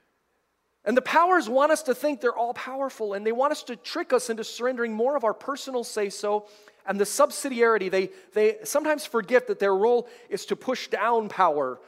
and 0.84 0.96
the 0.96 1.02
powers 1.02 1.48
want 1.48 1.72
us 1.72 1.82
to 1.84 1.94
think 1.94 2.20
they're 2.20 2.36
all 2.36 2.54
powerful 2.54 3.14
and 3.14 3.26
they 3.26 3.32
want 3.32 3.52
us 3.52 3.62
to 3.64 3.76
trick 3.76 4.12
us 4.12 4.30
into 4.30 4.44
surrendering 4.44 4.92
more 4.92 5.16
of 5.16 5.24
our 5.24 5.34
personal 5.34 5.84
say 5.84 6.10
so 6.10 6.46
and 6.86 7.00
the 7.00 7.04
subsidiarity. 7.04 7.90
They, 7.90 8.10
they 8.32 8.56
sometimes 8.64 9.04
forget 9.04 9.48
that 9.48 9.58
their 9.58 9.74
role 9.74 10.08
is 10.28 10.46
to 10.46 10.56
push 10.56 10.88
down 10.88 11.28
power 11.28 11.80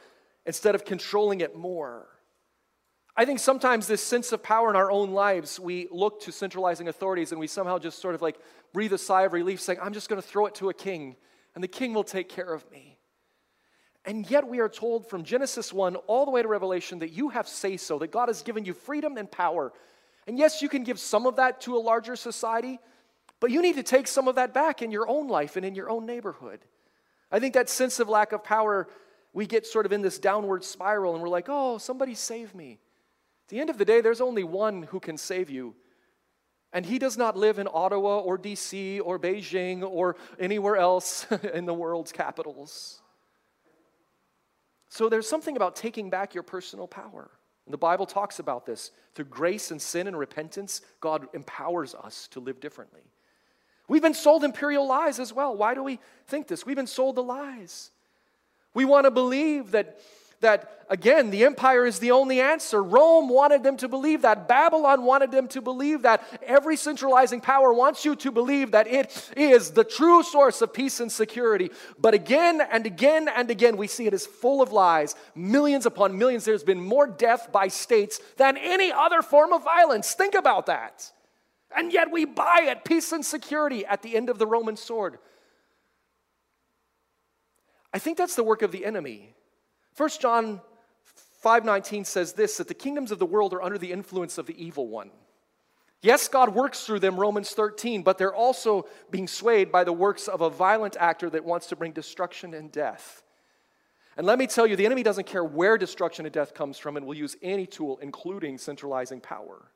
instead 0.45 0.75
of 0.75 0.85
controlling 0.85 1.41
it 1.41 1.55
more. 1.55 2.07
I 3.15 3.25
think 3.25 3.39
sometimes 3.39 3.85
this 3.85 4.01
sense 4.01 4.31
of 4.31 4.41
power 4.41 4.69
in 4.69 4.77
our 4.77 4.89
own 4.89 5.11
lives, 5.11 5.59
we 5.59 5.87
look 5.91 6.21
to 6.21 6.31
centralizing 6.31 6.87
authorities 6.87 7.31
and 7.31 7.39
we 7.39 7.47
somehow 7.47 7.77
just 7.77 7.99
sort 7.99 8.15
of 8.15 8.21
like 8.21 8.37
breathe 8.71 8.93
a 8.93 8.97
sigh 8.97 9.23
of 9.23 9.33
relief, 9.33 9.59
saying, 9.59 9.79
I'm 9.81 9.93
just 9.93 10.07
going 10.07 10.21
to 10.21 10.27
throw 10.27 10.45
it 10.45 10.55
to 10.55 10.69
a 10.69 10.73
king 10.73 11.17
and 11.53 11.63
the 11.63 11.67
king 11.67 11.93
will 11.93 12.05
take 12.05 12.29
care 12.29 12.53
of 12.53 12.69
me. 12.71 12.88
And 14.05 14.29
yet, 14.29 14.47
we 14.47 14.59
are 14.59 14.69
told 14.69 15.07
from 15.07 15.23
Genesis 15.23 15.73
1 15.73 15.95
all 15.95 16.25
the 16.25 16.31
way 16.31 16.41
to 16.41 16.47
Revelation 16.47 16.99
that 16.99 17.11
you 17.11 17.29
have 17.29 17.47
say 17.47 17.77
so, 17.77 17.99
that 17.99 18.11
God 18.11 18.29
has 18.29 18.41
given 18.41 18.65
you 18.65 18.73
freedom 18.73 19.17
and 19.17 19.29
power. 19.29 19.73
And 20.25 20.37
yes, 20.37 20.61
you 20.61 20.69
can 20.69 20.83
give 20.83 20.99
some 20.99 21.25
of 21.25 21.35
that 21.35 21.61
to 21.61 21.75
a 21.75 21.79
larger 21.79 22.15
society, 22.15 22.79
but 23.39 23.51
you 23.51 23.61
need 23.61 23.75
to 23.75 23.83
take 23.83 24.07
some 24.07 24.27
of 24.27 24.35
that 24.35 24.53
back 24.53 24.81
in 24.81 24.91
your 24.91 25.07
own 25.07 25.27
life 25.27 25.57
and 25.57 25.65
in 25.65 25.75
your 25.75 25.89
own 25.89 26.05
neighborhood. 26.05 26.59
I 27.31 27.39
think 27.39 27.53
that 27.53 27.69
sense 27.69 27.99
of 27.99 28.09
lack 28.09 28.31
of 28.31 28.43
power, 28.43 28.87
we 29.33 29.45
get 29.45 29.65
sort 29.65 29.85
of 29.85 29.91
in 29.91 30.01
this 30.01 30.17
downward 30.17 30.63
spiral 30.63 31.13
and 31.13 31.21
we're 31.21 31.29
like, 31.29 31.47
oh, 31.47 31.77
somebody 31.77 32.15
save 32.15 32.55
me. 32.55 32.79
At 33.45 33.49
the 33.49 33.59
end 33.59 33.69
of 33.69 33.77
the 33.77 33.85
day, 33.85 34.01
there's 34.01 34.21
only 34.21 34.43
one 34.43 34.83
who 34.83 34.99
can 34.99 35.17
save 35.17 35.49
you. 35.49 35.75
And 36.71 36.85
he 36.85 36.99
does 36.99 37.17
not 37.17 37.35
live 37.35 37.57
in 37.57 37.67
Ottawa 37.71 38.19
or 38.19 38.37
DC 38.37 39.01
or 39.03 39.17
Beijing 39.17 39.81
or 39.81 40.15
anywhere 40.39 40.77
else 40.77 41.25
in 41.53 41.65
the 41.65 41.73
world's 41.73 42.11
capitals. 42.11 43.01
So 44.89 45.07
there's 45.07 45.29
something 45.29 45.55
about 45.55 45.75
taking 45.75 46.09
back 46.09 46.33
your 46.33 46.43
personal 46.43 46.87
power. 46.87 47.29
And 47.65 47.73
the 47.73 47.77
Bible 47.77 48.07
talks 48.07 48.39
about 48.39 48.65
this. 48.65 48.91
Through 49.13 49.25
grace 49.25 49.71
and 49.71 49.81
sin 49.81 50.07
and 50.07 50.17
repentance, 50.17 50.81
God 50.99 51.27
empowers 51.33 51.93
us 51.93 52.27
to 52.29 52.39
live 52.39 52.59
differently. 52.59 53.01
We've 53.87 54.01
been 54.01 54.13
sold 54.13 54.43
imperial 54.43 54.87
lies 54.87 55.19
as 55.19 55.31
well. 55.31 55.55
Why 55.55 55.73
do 55.73 55.83
we 55.83 55.99
think 56.27 56.47
this? 56.47 56.65
We've 56.65 56.75
been 56.75 56.87
sold 56.87 57.15
the 57.15 57.23
lies. 57.23 57.91
We 58.73 58.85
want 58.85 59.05
to 59.05 59.11
believe 59.11 59.71
that 59.71 59.99
that, 60.41 60.85
again, 60.89 61.31
the 61.31 61.43
empire 61.43 61.85
is 61.85 61.99
the 61.99 62.11
only 62.11 62.39
answer. 62.39 62.81
Rome 62.81 63.29
wanted 63.29 63.63
them 63.63 63.75
to 63.77 63.87
believe 63.87 64.21
that. 64.21 64.47
Babylon 64.47 65.03
wanted 65.03 65.31
them 65.31 65.47
to 65.49 65.61
believe 65.61 66.03
that. 66.03 66.23
Every 66.45 66.77
centralizing 66.77 67.41
power 67.41 67.73
wants 67.73 68.05
you 68.05 68.15
to 68.17 68.31
believe 68.31 68.71
that 68.71 68.87
it 68.87 69.31
is 69.35 69.71
the 69.71 69.83
true 69.83 70.23
source 70.23 70.61
of 70.61 70.73
peace 70.73 70.99
and 70.99 71.11
security. 71.11 71.71
But 71.99 72.13
again 72.13 72.61
and 72.61 72.85
again 72.85 73.27
and 73.27 73.51
again, 73.51 73.75
we 73.75 73.87
see 73.87 74.07
it 74.07 74.13
is 74.13 74.25
full 74.25 74.61
of 74.61 74.71
lies. 74.71 75.15
Millions 75.35 75.85
upon 75.85 76.17
millions. 76.17 76.45
There's 76.45 76.63
been 76.63 76.81
more 76.81 77.07
death 77.07 77.51
by 77.51 77.67
states 77.67 78.21
than 78.37 78.55
any 78.57 78.91
other 78.91 79.21
form 79.21 79.51
of 79.51 79.63
violence. 79.63 80.13
Think 80.13 80.35
about 80.35 80.67
that. 80.67 81.11
And 81.75 81.93
yet 81.93 82.11
we 82.11 82.25
buy 82.25 82.61
it 82.63 82.83
peace 82.83 83.11
and 83.11 83.25
security 83.25 83.85
at 83.85 84.01
the 84.01 84.15
end 84.15 84.29
of 84.29 84.39
the 84.39 84.47
Roman 84.47 84.75
sword. 84.75 85.19
I 87.93 87.99
think 87.99 88.17
that's 88.17 88.35
the 88.35 88.43
work 88.43 88.61
of 88.61 88.71
the 88.71 88.85
enemy. 88.85 89.33
1 89.95 90.09
John 90.19 90.61
5:19 91.43 92.05
says 92.05 92.33
this 92.33 92.57
that 92.57 92.67
the 92.67 92.73
kingdoms 92.73 93.11
of 93.11 93.19
the 93.19 93.25
world 93.25 93.53
are 93.53 93.61
under 93.61 93.77
the 93.77 93.91
influence 93.91 94.37
of 94.37 94.45
the 94.45 94.63
evil 94.63 94.87
one. 94.87 95.11
Yes, 96.01 96.29
God 96.29 96.55
works 96.55 96.85
through 96.85 96.99
them, 96.99 97.19
Romans 97.19 97.51
13, 97.51 98.03
but 98.03 98.17
they're 98.17 98.33
also 98.33 98.87
being 99.11 99.27
swayed 99.27 99.71
by 99.71 99.83
the 99.83 99.91
works 99.91 100.29
of 100.29 100.39
a 100.39 100.49
violent 100.49 100.95
actor 100.97 101.29
that 101.29 101.43
wants 101.43 101.67
to 101.67 101.75
bring 101.75 101.91
destruction 101.91 102.53
and 102.53 102.71
death. 102.71 103.23
And 104.15 104.25
let 104.25 104.39
me 104.39 104.47
tell 104.47 104.65
you, 104.65 104.75
the 104.75 104.85
enemy 104.85 105.03
doesn't 105.03 105.27
care 105.27 105.43
where 105.43 105.77
destruction 105.77 106.25
and 106.25 106.33
death 106.33 106.53
comes 106.53 106.77
from 106.77 106.95
and 106.95 107.05
will 107.05 107.15
use 107.15 107.35
any 107.41 107.65
tool, 107.65 107.99
including 108.01 108.57
centralizing 108.57 109.19
power. 109.19 109.71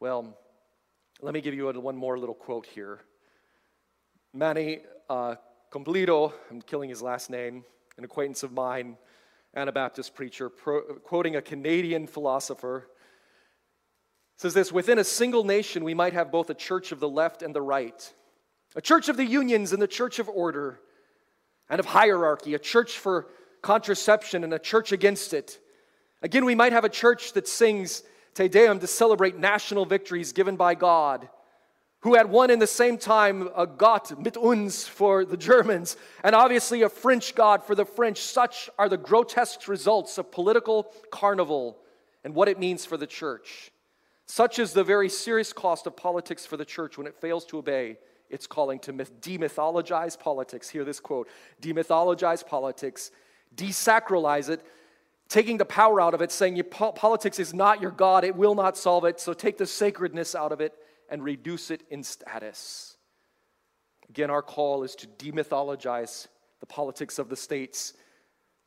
Well, 0.00 0.38
let 1.22 1.32
me 1.32 1.40
give 1.40 1.54
you 1.54 1.70
one 1.70 1.96
more 1.96 2.18
little 2.18 2.34
quote 2.34 2.66
here. 2.66 3.00
Manny 4.34 4.80
uh, 5.08 5.36
Comblido, 5.70 6.32
I'm 6.50 6.60
killing 6.60 6.90
his 6.90 7.00
last 7.00 7.30
name, 7.30 7.64
an 7.98 8.04
acquaintance 8.04 8.42
of 8.42 8.52
mine, 8.52 8.96
Anabaptist 9.54 10.14
preacher, 10.14 10.48
pro, 10.48 10.82
quoting 11.04 11.36
a 11.36 11.42
Canadian 11.42 12.06
philosopher, 12.06 12.88
says 14.36 14.54
this 14.54 14.70
Within 14.70 14.98
a 14.98 15.04
single 15.04 15.44
nation, 15.44 15.84
we 15.84 15.94
might 15.94 16.12
have 16.12 16.30
both 16.30 16.50
a 16.50 16.54
church 16.54 16.92
of 16.92 17.00
the 17.00 17.08
left 17.08 17.42
and 17.42 17.54
the 17.54 17.62
right, 17.62 18.12
a 18.74 18.80
church 18.80 19.08
of 19.08 19.16
the 19.16 19.24
unions 19.24 19.72
and 19.72 19.80
the 19.80 19.88
church 19.88 20.18
of 20.18 20.28
order 20.28 20.80
and 21.68 21.80
of 21.80 21.86
hierarchy, 21.86 22.54
a 22.54 22.58
church 22.58 22.98
for 22.98 23.28
contraception 23.62 24.44
and 24.44 24.52
a 24.52 24.58
church 24.58 24.92
against 24.92 25.34
it. 25.34 25.58
Again, 26.22 26.44
we 26.44 26.54
might 26.54 26.72
have 26.72 26.84
a 26.84 26.88
church 26.88 27.32
that 27.32 27.48
sings 27.48 28.02
Te 28.34 28.48
Deum 28.48 28.78
to 28.80 28.86
celebrate 28.86 29.38
national 29.38 29.86
victories 29.86 30.32
given 30.32 30.56
by 30.56 30.74
God, 30.74 31.28
who 32.00 32.14
had 32.14 32.30
won 32.30 32.50
in 32.50 32.58
the 32.58 32.66
same 32.66 32.98
time 32.98 33.48
a 33.56 33.66
Gott 33.66 34.18
mit 34.18 34.36
uns 34.36 34.86
for 34.86 35.24
the 35.24 35.36
Germans, 35.36 35.96
and 36.22 36.34
obviously 36.34 36.82
a 36.82 36.88
French 36.88 37.34
God 37.34 37.64
for 37.64 37.74
the 37.74 37.84
French. 37.84 38.20
Such 38.20 38.70
are 38.78 38.88
the 38.88 38.96
grotesque 38.96 39.66
results 39.66 40.18
of 40.18 40.30
political 40.30 40.92
carnival 41.10 41.78
and 42.24 42.34
what 42.34 42.48
it 42.48 42.58
means 42.58 42.84
for 42.84 42.96
the 42.96 43.06
church. 43.06 43.72
Such 44.26 44.58
is 44.58 44.72
the 44.72 44.84
very 44.84 45.08
serious 45.08 45.52
cost 45.52 45.86
of 45.86 45.96
politics 45.96 46.44
for 46.44 46.56
the 46.56 46.64
church 46.64 46.98
when 46.98 47.06
it 47.06 47.14
fails 47.14 47.44
to 47.46 47.58
obey 47.58 47.96
its 48.28 48.46
calling 48.46 48.80
to 48.80 48.92
myth- 48.92 49.20
demythologize 49.20 50.18
politics. 50.18 50.68
Hear 50.68 50.84
this 50.84 51.00
quote 51.00 51.28
demythologize 51.62 52.46
politics, 52.46 53.10
desacralize 53.54 54.48
it, 54.48 54.64
taking 55.28 55.58
the 55.58 55.64
power 55.64 56.00
out 56.00 56.14
of 56.14 56.22
it, 56.22 56.32
saying 56.32 56.60
politics 56.70 57.38
is 57.38 57.54
not 57.54 57.80
your 57.80 57.90
God, 57.90 58.24
it 58.24 58.36
will 58.36 58.54
not 58.54 58.76
solve 58.76 59.04
it, 59.04 59.20
so 59.20 59.32
take 59.32 59.58
the 59.58 59.66
sacredness 59.66 60.34
out 60.34 60.52
of 60.52 60.60
it 60.60 60.74
and 61.10 61.22
reduce 61.22 61.70
it 61.70 61.82
in 61.90 62.02
status. 62.02 62.96
Again, 64.08 64.30
our 64.30 64.42
call 64.42 64.82
is 64.82 64.94
to 64.96 65.06
demythologize 65.06 66.28
the 66.60 66.66
politics 66.66 67.18
of 67.18 67.28
the 67.28 67.36
states, 67.36 67.92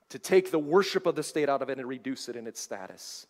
to 0.10 0.20
take 0.20 0.52
the 0.52 0.60
worship 0.60 1.06
of 1.06 1.16
the 1.16 1.24
state 1.24 1.50
out 1.50 1.62
of 1.62 1.70
it 1.70 1.78
and 1.78 1.88
reduce 1.88 2.30
it 2.30 2.36
in 2.36 2.48
its 2.48 2.60
status. 2.60 3.26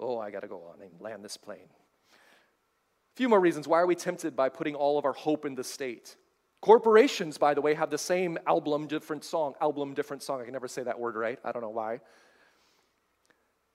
Oh, 0.00 0.18
I 0.18 0.30
got 0.30 0.42
to 0.42 0.48
go 0.48 0.62
on 0.72 0.82
and 0.82 1.00
land 1.00 1.24
this 1.24 1.36
plane. 1.36 1.68
A 2.12 3.16
few 3.16 3.28
more 3.28 3.40
reasons. 3.40 3.66
Why 3.66 3.80
are 3.80 3.86
we 3.86 3.96
tempted 3.96 4.36
by 4.36 4.48
putting 4.48 4.74
all 4.74 4.98
of 4.98 5.04
our 5.04 5.12
hope 5.12 5.44
in 5.44 5.54
the 5.54 5.64
state? 5.64 6.16
Corporations, 6.60 7.38
by 7.38 7.54
the 7.54 7.60
way, 7.60 7.74
have 7.74 7.90
the 7.90 7.98
same 7.98 8.38
album, 8.46 8.86
different 8.86 9.24
song. 9.24 9.54
Album, 9.60 9.94
different 9.94 10.22
song. 10.22 10.40
I 10.40 10.44
can 10.44 10.52
never 10.52 10.68
say 10.68 10.82
that 10.82 10.98
word 10.98 11.16
right. 11.16 11.38
I 11.44 11.52
don't 11.52 11.62
know 11.62 11.68
why. 11.68 12.00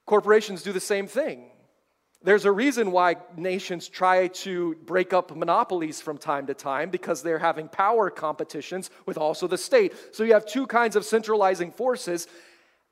Corporations 0.06 0.62
do 0.62 0.72
the 0.72 0.80
same 0.80 1.06
thing. 1.06 1.50
There's 2.24 2.46
a 2.46 2.52
reason 2.52 2.90
why 2.90 3.16
nations 3.36 3.86
try 3.86 4.28
to 4.28 4.76
break 4.86 5.12
up 5.12 5.36
monopolies 5.36 6.00
from 6.00 6.16
time 6.16 6.46
to 6.46 6.54
time 6.54 6.88
because 6.88 7.22
they're 7.22 7.38
having 7.38 7.68
power 7.68 8.08
competitions 8.08 8.88
with 9.04 9.18
also 9.18 9.46
the 9.46 9.58
state. 9.58 9.92
So 10.12 10.24
you 10.24 10.32
have 10.32 10.46
two 10.46 10.66
kinds 10.66 10.96
of 10.96 11.04
centralizing 11.04 11.70
forces, 11.70 12.26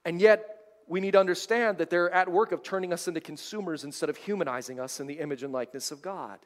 and 0.05 0.21
yet 0.21 0.45
we 0.87 1.01
need 1.01 1.12
to 1.12 1.21
understand 1.21 1.79
that 1.79 1.88
they're 1.88 2.11
at 2.11 2.31
work 2.31 2.53
of 2.53 2.62
turning 2.62 2.92
us 2.92 3.09
into 3.09 3.23
consumers 3.23 3.85
instead 3.85 4.11
of 4.11 4.18
humanizing 4.18 4.79
us 4.79 5.01
in 5.01 5.07
the 5.07 5.14
image 5.14 5.42
and 5.42 5.51
likeness 5.51 5.90
of 5.90 6.03
God. 6.03 6.38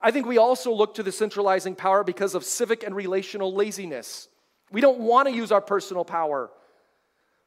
I 0.00 0.10
think 0.10 0.26
we 0.26 0.36
also 0.36 0.72
look 0.72 0.94
to 0.94 1.04
the 1.04 1.12
centralizing 1.12 1.76
power 1.76 2.02
because 2.02 2.34
of 2.34 2.44
civic 2.44 2.82
and 2.82 2.96
relational 2.96 3.54
laziness. 3.54 4.26
We 4.72 4.80
don't 4.80 4.98
want 4.98 5.28
to 5.28 5.34
use 5.34 5.52
our 5.52 5.60
personal 5.60 6.04
power. 6.04 6.50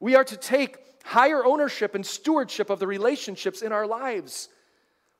We 0.00 0.14
are 0.14 0.24
to 0.24 0.36
take 0.36 0.78
higher 1.04 1.44
ownership 1.44 1.94
and 1.94 2.04
stewardship 2.04 2.70
of 2.70 2.78
the 2.78 2.86
relationships 2.86 3.62
in 3.62 3.72
our 3.72 3.86
lives. 3.86 4.48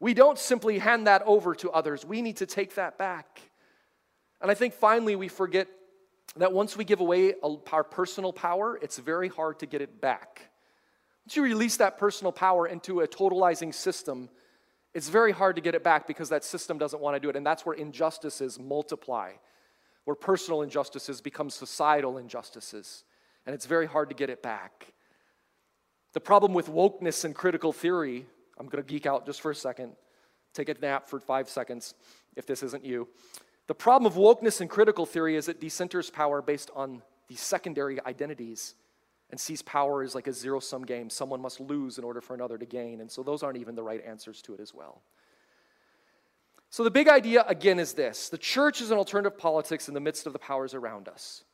We 0.01 0.14
don't 0.14 0.38
simply 0.38 0.79
hand 0.79 1.07
that 1.07 1.23
over 1.27 1.55
to 1.57 1.71
others, 1.71 2.05
we 2.05 2.23
need 2.23 2.37
to 2.38 2.47
take 2.47 2.75
that 2.75 2.99
back. 2.99 3.41
And 4.41 4.51
I 4.51 4.55
think 4.55 4.75
finally 4.75 5.17
we 5.17 5.29
forget 5.29 5.67
that 6.37 6.53
once 6.53 6.77
we 6.77 6.85
give 6.85 7.01
away 7.01 7.35
our 7.73 7.83
personal 7.83 8.33
power, 8.33 8.79
it's 8.81 8.99
very 8.99 9.29
hard 9.29 9.59
to 9.61 9.67
get 9.67 9.81
it 9.81 10.01
back. 10.01 10.51
Once 11.27 11.37
you 11.37 11.43
release 11.43 11.77
that 11.79 11.99
personal 11.99 12.33
power 12.33 12.67
into 12.67 13.01
a 13.01 13.09
totalizing 13.09 13.75
system, 13.75 14.29
it's 14.95 15.09
very 15.09 15.33
hard 15.33 15.57
to 15.57 15.62
get 15.62 15.75
it 15.75 15.83
back 15.83 16.07
because 16.07 16.29
that 16.29 16.45
system 16.45 16.79
doesn't 16.79 17.03
want 17.03 17.17
to 17.17 17.21
do 17.21 17.29
it. 17.29 17.37
And 17.37 17.45
that's 17.45 17.67
where 17.67 17.75
injustices 17.75 18.59
multiply, 18.59 19.33
where 20.05 20.14
personal 20.14 20.62
injustices 20.62 21.21
become 21.21 21.51
societal 21.51 22.19
injustices. 22.19 23.05
And 23.48 23.54
it's 23.54 23.64
very 23.64 23.87
hard 23.87 24.11
to 24.11 24.14
get 24.14 24.28
it 24.28 24.42
back. 24.42 24.92
The 26.12 26.20
problem 26.20 26.52
with 26.52 26.68
wokeness 26.68 27.24
and 27.24 27.34
critical 27.34 27.72
theory, 27.72 28.26
I'm 28.58 28.66
going 28.66 28.84
to 28.84 28.87
geek 28.87 29.06
out 29.06 29.24
just 29.24 29.40
for 29.40 29.50
a 29.50 29.54
second, 29.54 29.92
take 30.52 30.68
a 30.68 30.74
nap 30.74 31.08
for 31.08 31.18
five 31.18 31.48
seconds 31.48 31.94
if 32.37 32.44
this 32.44 32.62
isn't 32.62 32.84
you. 32.84 33.08
The 33.66 33.74
problem 33.74 34.04
of 34.12 34.18
wokeness 34.18 34.61
and 34.61 34.68
critical 34.68 35.06
theory 35.06 35.34
is 35.34 35.48
it 35.48 35.62
decenters 35.62 36.12
power 36.12 36.42
based 36.42 36.70
on 36.76 37.00
these 37.26 37.40
secondary 37.40 37.98
identities 38.04 38.74
and 39.30 39.40
sees 39.40 39.62
power 39.62 40.02
as 40.02 40.14
like 40.14 40.26
a 40.26 40.32
zero 40.34 40.61
sum 40.61 40.84
game. 40.84 41.08
Someone 41.08 41.40
must 41.40 41.58
lose 41.58 41.96
in 41.96 42.04
order 42.04 42.20
for 42.20 42.34
another 42.34 42.58
to 42.58 42.66
gain. 42.66 43.00
And 43.00 43.11
so 43.11 43.22
those 43.22 43.42
aren't 43.42 43.56
even 43.56 43.74
the 43.74 43.82
right 43.82 44.04
answers 44.04 44.42
to 44.42 44.52
it 44.52 44.61
as 44.61 44.74
well. 44.74 45.00
So 46.68 46.84
the 46.84 46.90
big 46.90 47.08
idea, 47.08 47.46
again, 47.48 47.78
is 47.78 47.94
this 47.94 48.28
the 48.28 48.37
church 48.37 48.82
is 48.82 48.90
an 48.90 48.98
alternative 48.98 49.38
politics 49.38 49.88
in 49.88 49.94
the 49.94 50.00
midst 50.00 50.26
of 50.26 50.34
the 50.34 50.38
powers 50.38 50.74
around 50.74 51.08
us. 51.08 51.44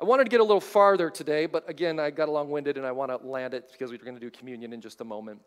I 0.00 0.04
wanted 0.04 0.24
to 0.24 0.30
get 0.30 0.40
a 0.40 0.44
little 0.44 0.62
farther 0.62 1.10
today, 1.10 1.44
but 1.44 1.68
again, 1.68 2.00
I 2.00 2.08
got 2.10 2.30
long 2.30 2.48
winded 2.50 2.78
and 2.78 2.86
I 2.86 2.92
want 2.92 3.10
to 3.10 3.18
land 3.28 3.52
it 3.52 3.68
because 3.70 3.90
we're 3.90 3.98
going 3.98 4.14
to 4.14 4.20
do 4.20 4.30
communion 4.30 4.72
in 4.72 4.80
just 4.80 5.02
a 5.02 5.04
moment. 5.04 5.42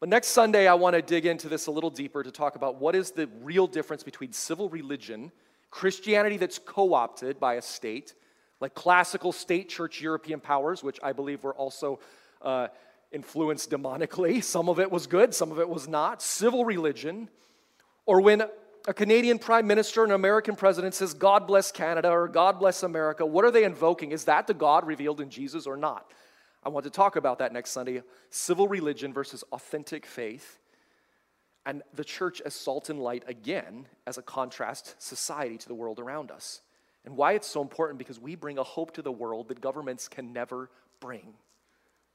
But 0.00 0.08
next 0.08 0.28
Sunday, 0.28 0.66
I 0.66 0.74
want 0.74 0.96
to 0.96 1.02
dig 1.02 1.24
into 1.24 1.48
this 1.48 1.68
a 1.68 1.70
little 1.70 1.88
deeper 1.88 2.24
to 2.24 2.32
talk 2.32 2.56
about 2.56 2.80
what 2.80 2.96
is 2.96 3.12
the 3.12 3.28
real 3.40 3.68
difference 3.68 4.02
between 4.02 4.32
civil 4.32 4.68
religion, 4.68 5.30
Christianity 5.70 6.36
that's 6.36 6.58
co 6.58 6.94
opted 6.94 7.38
by 7.38 7.54
a 7.54 7.62
state, 7.62 8.14
like 8.58 8.74
classical 8.74 9.30
state 9.30 9.68
church 9.68 10.00
European 10.00 10.40
powers, 10.40 10.82
which 10.82 10.98
I 11.00 11.12
believe 11.12 11.44
were 11.44 11.54
also 11.54 12.00
uh, 12.42 12.66
influenced 13.12 13.70
demonically. 13.70 14.42
Some 14.42 14.68
of 14.68 14.80
it 14.80 14.90
was 14.90 15.06
good, 15.06 15.32
some 15.32 15.52
of 15.52 15.60
it 15.60 15.68
was 15.68 15.86
not. 15.86 16.22
Civil 16.22 16.64
religion, 16.64 17.28
or 18.04 18.20
when 18.20 18.42
a 18.86 18.94
Canadian 18.94 19.38
prime 19.38 19.66
minister 19.66 20.02
and 20.02 20.12
an 20.12 20.16
American 20.16 20.56
president 20.56 20.94
says, 20.94 21.14
God 21.14 21.46
bless 21.46 21.70
Canada 21.70 22.10
or 22.10 22.28
God 22.28 22.58
bless 22.58 22.82
America, 22.82 23.24
what 23.24 23.44
are 23.44 23.50
they 23.50 23.64
invoking? 23.64 24.12
Is 24.12 24.24
that 24.24 24.46
the 24.46 24.54
God 24.54 24.86
revealed 24.86 25.20
in 25.20 25.30
Jesus 25.30 25.66
or 25.66 25.76
not? 25.76 26.10
I 26.64 26.68
want 26.68 26.84
to 26.84 26.90
talk 26.90 27.16
about 27.16 27.38
that 27.38 27.52
next 27.52 27.70
Sunday 27.70 28.02
civil 28.30 28.68
religion 28.68 29.12
versus 29.12 29.42
authentic 29.52 30.06
faith, 30.06 30.58
and 31.66 31.82
the 31.94 32.04
church 32.04 32.40
as 32.40 32.54
salt 32.54 32.90
and 32.90 33.00
light 33.00 33.24
again 33.26 33.86
as 34.06 34.18
a 34.18 34.22
contrast 34.22 35.00
society 35.00 35.58
to 35.58 35.68
the 35.68 35.74
world 35.74 36.00
around 36.00 36.30
us 36.30 36.60
and 37.04 37.16
why 37.16 37.32
it's 37.32 37.46
so 37.46 37.62
important 37.62 37.98
because 37.98 38.20
we 38.20 38.34
bring 38.34 38.58
a 38.58 38.62
hope 38.62 38.92
to 38.94 39.02
the 39.02 39.12
world 39.12 39.48
that 39.48 39.60
governments 39.60 40.08
can 40.08 40.32
never 40.32 40.70
bring. 41.00 41.34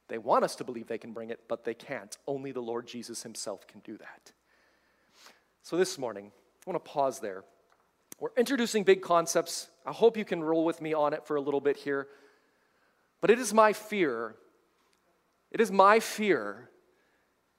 They 0.07 0.17
want 0.17 0.45
us 0.45 0.55
to 0.57 0.63
believe 0.63 0.87
they 0.87 0.97
can 0.97 1.11
bring 1.11 1.29
it, 1.29 1.41
but 1.49 1.65
they 1.65 1.73
can't. 1.73 2.17
Only 2.25 2.51
the 2.51 2.61
Lord 2.61 2.87
Jesus 2.87 3.23
Himself 3.23 3.67
can 3.67 3.81
do 3.81 3.97
that. 3.97 4.31
So 5.61 5.75
this 5.75 5.97
morning, 5.97 6.31
I 6.67 6.71
want 6.71 6.83
to 6.83 6.91
pause 6.91 7.19
there. 7.21 7.45
We're 8.19 8.33
introducing 8.35 8.83
big 8.83 9.01
concepts. 9.01 9.69
I 9.85 9.93
hope 9.93 10.17
you 10.17 10.25
can 10.25 10.43
roll 10.43 10.65
with 10.65 10.81
me 10.81 10.93
on 10.93 11.13
it 11.13 11.25
for 11.25 11.37
a 11.37 11.41
little 11.41 11.61
bit 11.61 11.77
here. 11.77 12.07
But 13.21 13.29
it 13.29 13.39
is 13.39 13.53
my 13.53 13.71
fear, 13.71 14.35
it 15.49 15.61
is 15.61 15.71
my 15.71 16.01
fear 16.01 16.69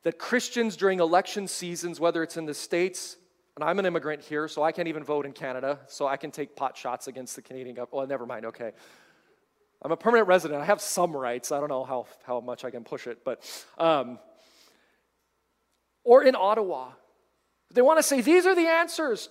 that 0.02 0.18
Christians 0.18 0.76
during 0.76 1.00
election 1.00 1.48
seasons, 1.48 1.98
whether 1.98 2.22
it's 2.22 2.36
in 2.36 2.44
the 2.44 2.52
States 2.52 3.16
and 3.56 3.64
I'm 3.64 3.78
an 3.78 3.86
immigrant 3.86 4.22
here, 4.22 4.46
so 4.46 4.62
I 4.62 4.72
can't 4.72 4.86
even 4.86 5.02
vote 5.02 5.26
in 5.26 5.32
Canada, 5.32 5.80
so 5.88 6.06
I 6.06 6.16
can 6.16 6.30
take 6.30 6.54
pot 6.54 6.76
shots 6.76 7.08
against 7.08 7.34
the 7.34 7.42
Canadian 7.42 7.74
government. 7.74 7.94
Well, 7.94 8.06
never 8.06 8.26
mind, 8.26 8.44
okay. 8.46 8.72
I'm 9.82 9.90
a 9.90 9.96
permanent 9.96 10.28
resident. 10.28 10.60
I 10.60 10.64
have 10.66 10.80
some 10.80 11.16
rights. 11.16 11.50
I 11.50 11.58
don't 11.58 11.68
know 11.68 11.82
how, 11.82 12.06
how 12.24 12.40
much 12.40 12.64
I 12.64 12.70
can 12.70 12.84
push 12.84 13.06
it, 13.06 13.24
but. 13.24 13.42
Um, 13.78 14.18
or 16.04 16.22
in 16.22 16.36
Ottawa. 16.36 16.90
They 17.72 17.82
want 17.82 17.98
to 17.98 18.02
say, 18.02 18.20
these 18.20 18.46
are 18.46 18.54
the 18.54 18.66
answers. 18.66 19.28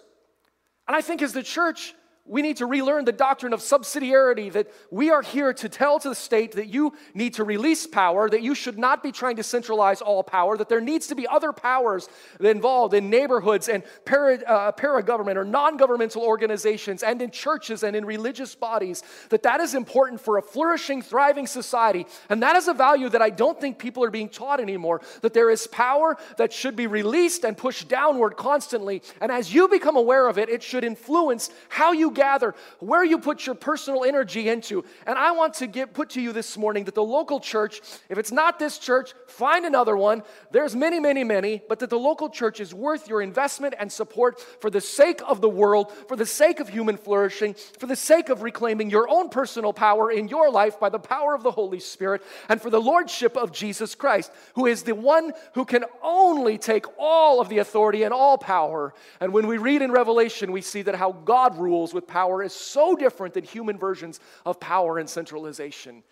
And 0.87 0.95
I 0.95 1.01
think 1.01 1.21
as 1.21 1.33
the 1.33 1.43
church, 1.43 1.93
we 2.27 2.41
need 2.41 2.57
to 2.57 2.65
relearn 2.65 3.05
the 3.05 3.11
doctrine 3.11 3.53
of 3.53 3.61
subsidiarity 3.61 4.51
that 4.51 4.67
we 4.91 5.09
are 5.09 5.21
here 5.21 5.53
to 5.53 5.69
tell 5.69 5.99
to 5.99 6.09
the 6.09 6.15
state 6.15 6.53
that 6.53 6.67
you 6.67 6.93
need 7.13 7.33
to 7.35 7.43
release 7.43 7.87
power, 7.87 8.29
that 8.29 8.41
you 8.41 8.53
should 8.53 8.77
not 8.77 9.01
be 9.01 9.11
trying 9.11 9.37
to 9.37 9.43
centralize 9.43 10.01
all 10.01 10.23
power, 10.23 10.57
that 10.57 10.69
there 10.69 10.81
needs 10.81 11.07
to 11.07 11.15
be 11.15 11.27
other 11.27 11.53
powers 11.53 12.09
involved 12.39 12.93
in 12.93 13.09
neighborhoods 13.09 13.69
and 13.69 13.83
para, 14.05 14.37
uh, 14.43 14.71
para-government 14.73 15.37
or 15.37 15.45
non-governmental 15.45 16.21
organizations 16.21 17.03
and 17.03 17.21
in 17.21 17.31
churches 17.31 17.83
and 17.83 17.95
in 17.95 18.05
religious 18.05 18.55
bodies, 18.55 19.03
that 19.29 19.43
that 19.43 19.61
is 19.61 19.73
important 19.73 20.19
for 20.19 20.37
a 20.37 20.41
flourishing, 20.41 21.01
thriving 21.01 21.47
society. 21.47 22.05
And 22.29 22.43
that 22.43 22.55
is 22.55 22.67
a 22.67 22.73
value 22.73 23.09
that 23.09 23.21
I 23.21 23.29
don't 23.29 23.59
think 23.59 23.79
people 23.79 24.03
are 24.03 24.11
being 24.11 24.29
taught 24.29 24.59
anymore, 24.59 25.01
that 25.21 25.33
there 25.33 25.49
is 25.49 25.67
power 25.67 26.17
that 26.37 26.51
should 26.51 26.75
be 26.75 26.87
released 26.87 27.43
and 27.43 27.57
pushed 27.57 27.87
downward 27.87 28.35
constantly. 28.35 29.01
And 29.21 29.31
as 29.31 29.53
you 29.53 29.67
become 29.67 29.95
aware 29.95 30.27
of 30.27 30.37
it, 30.37 30.49
it 30.49 30.61
should 30.61 30.83
influence 30.83 31.49
how 31.69 31.91
you 31.93 32.11
gather, 32.17 32.55
where 32.79 33.05
you 33.05 33.19
put 33.19 33.45
your 33.45 33.55
personal 33.55 34.03
energy 34.03 34.49
into. 34.49 34.83
And 35.05 35.17
I 35.17 35.31
want 35.31 35.53
to 35.55 35.67
get 35.67 35.93
put 35.93 36.09
to 36.11 36.21
you 36.21 36.33
this 36.33 36.57
morning 36.57 36.83
that 36.85 36.95
the 36.95 37.03
local 37.03 37.39
church, 37.39 37.79
if 38.09 38.17
it's 38.17 38.31
not 38.31 38.59
this 38.59 38.77
church, 38.77 39.13
find 39.27 39.65
another 39.65 39.95
one. 39.95 40.23
There's 40.51 40.75
many, 40.75 40.99
many, 40.99 41.23
many, 41.23 41.61
but 41.69 41.79
that 41.79 41.89
the 41.89 41.99
local 41.99 42.29
church 42.29 42.59
is 42.59 42.73
worth 42.73 43.07
your 43.07 43.21
investment 43.21 43.75
and 43.79 43.89
support 43.91 44.41
for 44.59 44.69
the 44.69 44.81
sake 44.81 45.21
of 45.25 45.39
the 45.39 45.49
world, 45.49 45.93
for 46.07 46.17
the 46.17 46.25
sake 46.25 46.59
of 46.59 46.67
human 46.67 46.97
flourishing, 46.97 47.55
for 47.79 47.85
the 47.85 47.95
sake 47.95 48.29
of 48.29 48.41
reclaiming 48.41 48.89
your 48.89 49.07
own 49.07 49.29
personal 49.29 49.71
power 49.71 50.11
in 50.11 50.27
your 50.27 50.49
life 50.49 50.79
by 50.79 50.89
the 50.89 50.99
power 50.99 51.35
of 51.35 51.43
the 51.43 51.51
Holy 51.51 51.79
Spirit, 51.79 52.23
and 52.49 52.59
for 52.59 52.71
the 52.71 52.81
lordship 52.81 53.37
of 53.37 53.51
Jesus 53.51 53.93
Christ, 53.93 54.31
who 54.55 54.65
is 54.65 54.83
the 54.83 54.95
one 54.95 55.31
who 55.53 55.65
can 55.65 55.85
only 56.01 56.57
take 56.57 56.85
all 56.97 57.39
of 57.39 57.49
the 57.49 57.59
authority 57.59 58.03
and 58.03 58.13
all 58.13 58.37
power. 58.37 58.93
And 59.19 59.31
when 59.31 59.45
we 59.45 59.57
read 59.57 59.81
in 59.81 59.91
Revelation, 59.91 60.51
we 60.51 60.61
see 60.61 60.81
that 60.81 60.95
how 60.95 61.11
God 61.11 61.57
rules 61.57 61.93
with 61.93 62.06
power 62.07 62.43
is 62.43 62.53
so 62.53 62.95
different 62.95 63.33
than 63.33 63.43
human 63.43 63.77
versions 63.77 64.19
of 64.45 64.59
power 64.59 64.97
and 64.97 65.09
centralization. 65.09 66.03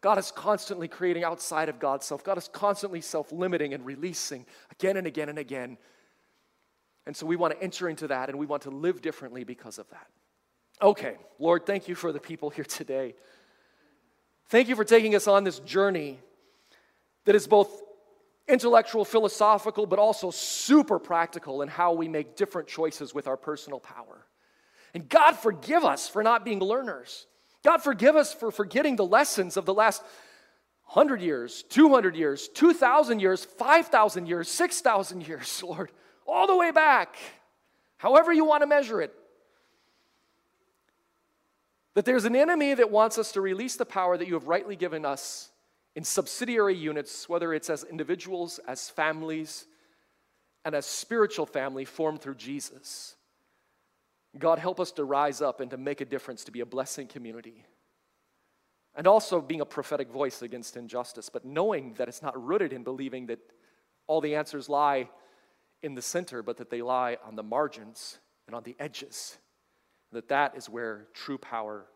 God 0.00 0.18
is 0.18 0.30
constantly 0.30 0.88
creating 0.88 1.24
outside 1.24 1.68
of 1.68 1.78
God's 1.78 2.06
self. 2.06 2.22
God 2.22 2.38
is 2.38 2.48
constantly 2.48 3.00
self 3.00 3.32
limiting 3.32 3.74
and 3.74 3.84
releasing 3.84 4.46
again 4.70 4.96
and 4.96 5.06
again 5.06 5.28
and 5.28 5.38
again. 5.38 5.78
And 7.06 7.16
so 7.16 7.24
we 7.26 7.36
want 7.36 7.54
to 7.54 7.62
enter 7.62 7.88
into 7.88 8.08
that 8.08 8.28
and 8.28 8.38
we 8.38 8.46
want 8.46 8.62
to 8.62 8.70
live 8.70 9.00
differently 9.00 9.44
because 9.44 9.78
of 9.78 9.88
that. 9.90 10.08
Okay, 10.82 11.16
Lord, 11.38 11.64
thank 11.64 11.88
you 11.88 11.94
for 11.94 12.12
the 12.12 12.20
people 12.20 12.50
here 12.50 12.64
today. 12.64 13.14
Thank 14.48 14.68
you 14.68 14.76
for 14.76 14.84
taking 14.84 15.14
us 15.14 15.26
on 15.26 15.44
this 15.44 15.58
journey 15.60 16.20
that 17.24 17.34
is 17.34 17.46
both 17.46 17.82
intellectual, 18.48 19.04
philosophical, 19.04 19.86
but 19.86 19.98
also 19.98 20.30
super 20.30 20.98
practical 20.98 21.62
in 21.62 21.68
how 21.68 21.92
we 21.92 22.08
make 22.08 22.36
different 22.36 22.68
choices 22.68 23.14
with 23.14 23.26
our 23.26 23.36
personal 23.36 23.80
power. 23.80 24.26
And 24.96 25.10
God 25.10 25.32
forgive 25.32 25.84
us 25.84 26.08
for 26.08 26.22
not 26.22 26.42
being 26.42 26.58
learners. 26.58 27.26
God 27.62 27.82
forgive 27.82 28.16
us 28.16 28.32
for 28.32 28.50
forgetting 28.50 28.96
the 28.96 29.04
lessons 29.04 29.58
of 29.58 29.66
the 29.66 29.74
last 29.74 30.02
100 30.86 31.20
years, 31.20 31.64
200 31.64 32.16
years, 32.16 32.48
2,000 32.48 33.20
years, 33.20 33.44
5,000 33.44 34.26
years, 34.26 34.48
6,000 34.48 35.28
years, 35.28 35.62
Lord, 35.66 35.92
all 36.26 36.46
the 36.46 36.56
way 36.56 36.70
back, 36.70 37.16
however 37.98 38.32
you 38.32 38.46
want 38.46 38.62
to 38.62 38.66
measure 38.66 39.02
it. 39.02 39.12
That 41.92 42.06
there's 42.06 42.24
an 42.24 42.34
enemy 42.34 42.72
that 42.72 42.90
wants 42.90 43.18
us 43.18 43.32
to 43.32 43.42
release 43.42 43.76
the 43.76 43.84
power 43.84 44.16
that 44.16 44.26
you 44.26 44.32
have 44.32 44.48
rightly 44.48 44.76
given 44.76 45.04
us 45.04 45.50
in 45.94 46.04
subsidiary 46.04 46.74
units, 46.74 47.28
whether 47.28 47.52
it's 47.52 47.68
as 47.68 47.84
individuals, 47.84 48.60
as 48.66 48.88
families, 48.88 49.66
and 50.64 50.74
as 50.74 50.86
spiritual 50.86 51.44
family 51.44 51.84
formed 51.84 52.22
through 52.22 52.36
Jesus. 52.36 53.15
God, 54.38 54.58
help 54.58 54.80
us 54.80 54.92
to 54.92 55.04
rise 55.04 55.40
up 55.40 55.60
and 55.60 55.70
to 55.70 55.76
make 55.76 56.00
a 56.00 56.04
difference, 56.04 56.44
to 56.44 56.50
be 56.50 56.60
a 56.60 56.66
blessing 56.66 57.06
community. 57.06 57.64
And 58.94 59.06
also 59.06 59.40
being 59.40 59.60
a 59.60 59.66
prophetic 59.66 60.10
voice 60.10 60.42
against 60.42 60.76
injustice, 60.76 61.28
but 61.28 61.44
knowing 61.44 61.94
that 61.94 62.08
it's 62.08 62.22
not 62.22 62.42
rooted 62.42 62.72
in 62.72 62.82
believing 62.82 63.26
that 63.26 63.38
all 64.06 64.20
the 64.20 64.34
answers 64.36 64.68
lie 64.68 65.08
in 65.82 65.94
the 65.94 66.02
center, 66.02 66.42
but 66.42 66.56
that 66.56 66.70
they 66.70 66.82
lie 66.82 67.18
on 67.24 67.36
the 67.36 67.42
margins 67.42 68.18
and 68.46 68.56
on 68.56 68.62
the 68.62 68.74
edges. 68.78 69.36
That 70.12 70.28
that 70.28 70.56
is 70.56 70.68
where 70.68 71.08
true 71.12 71.36
power 71.36 71.86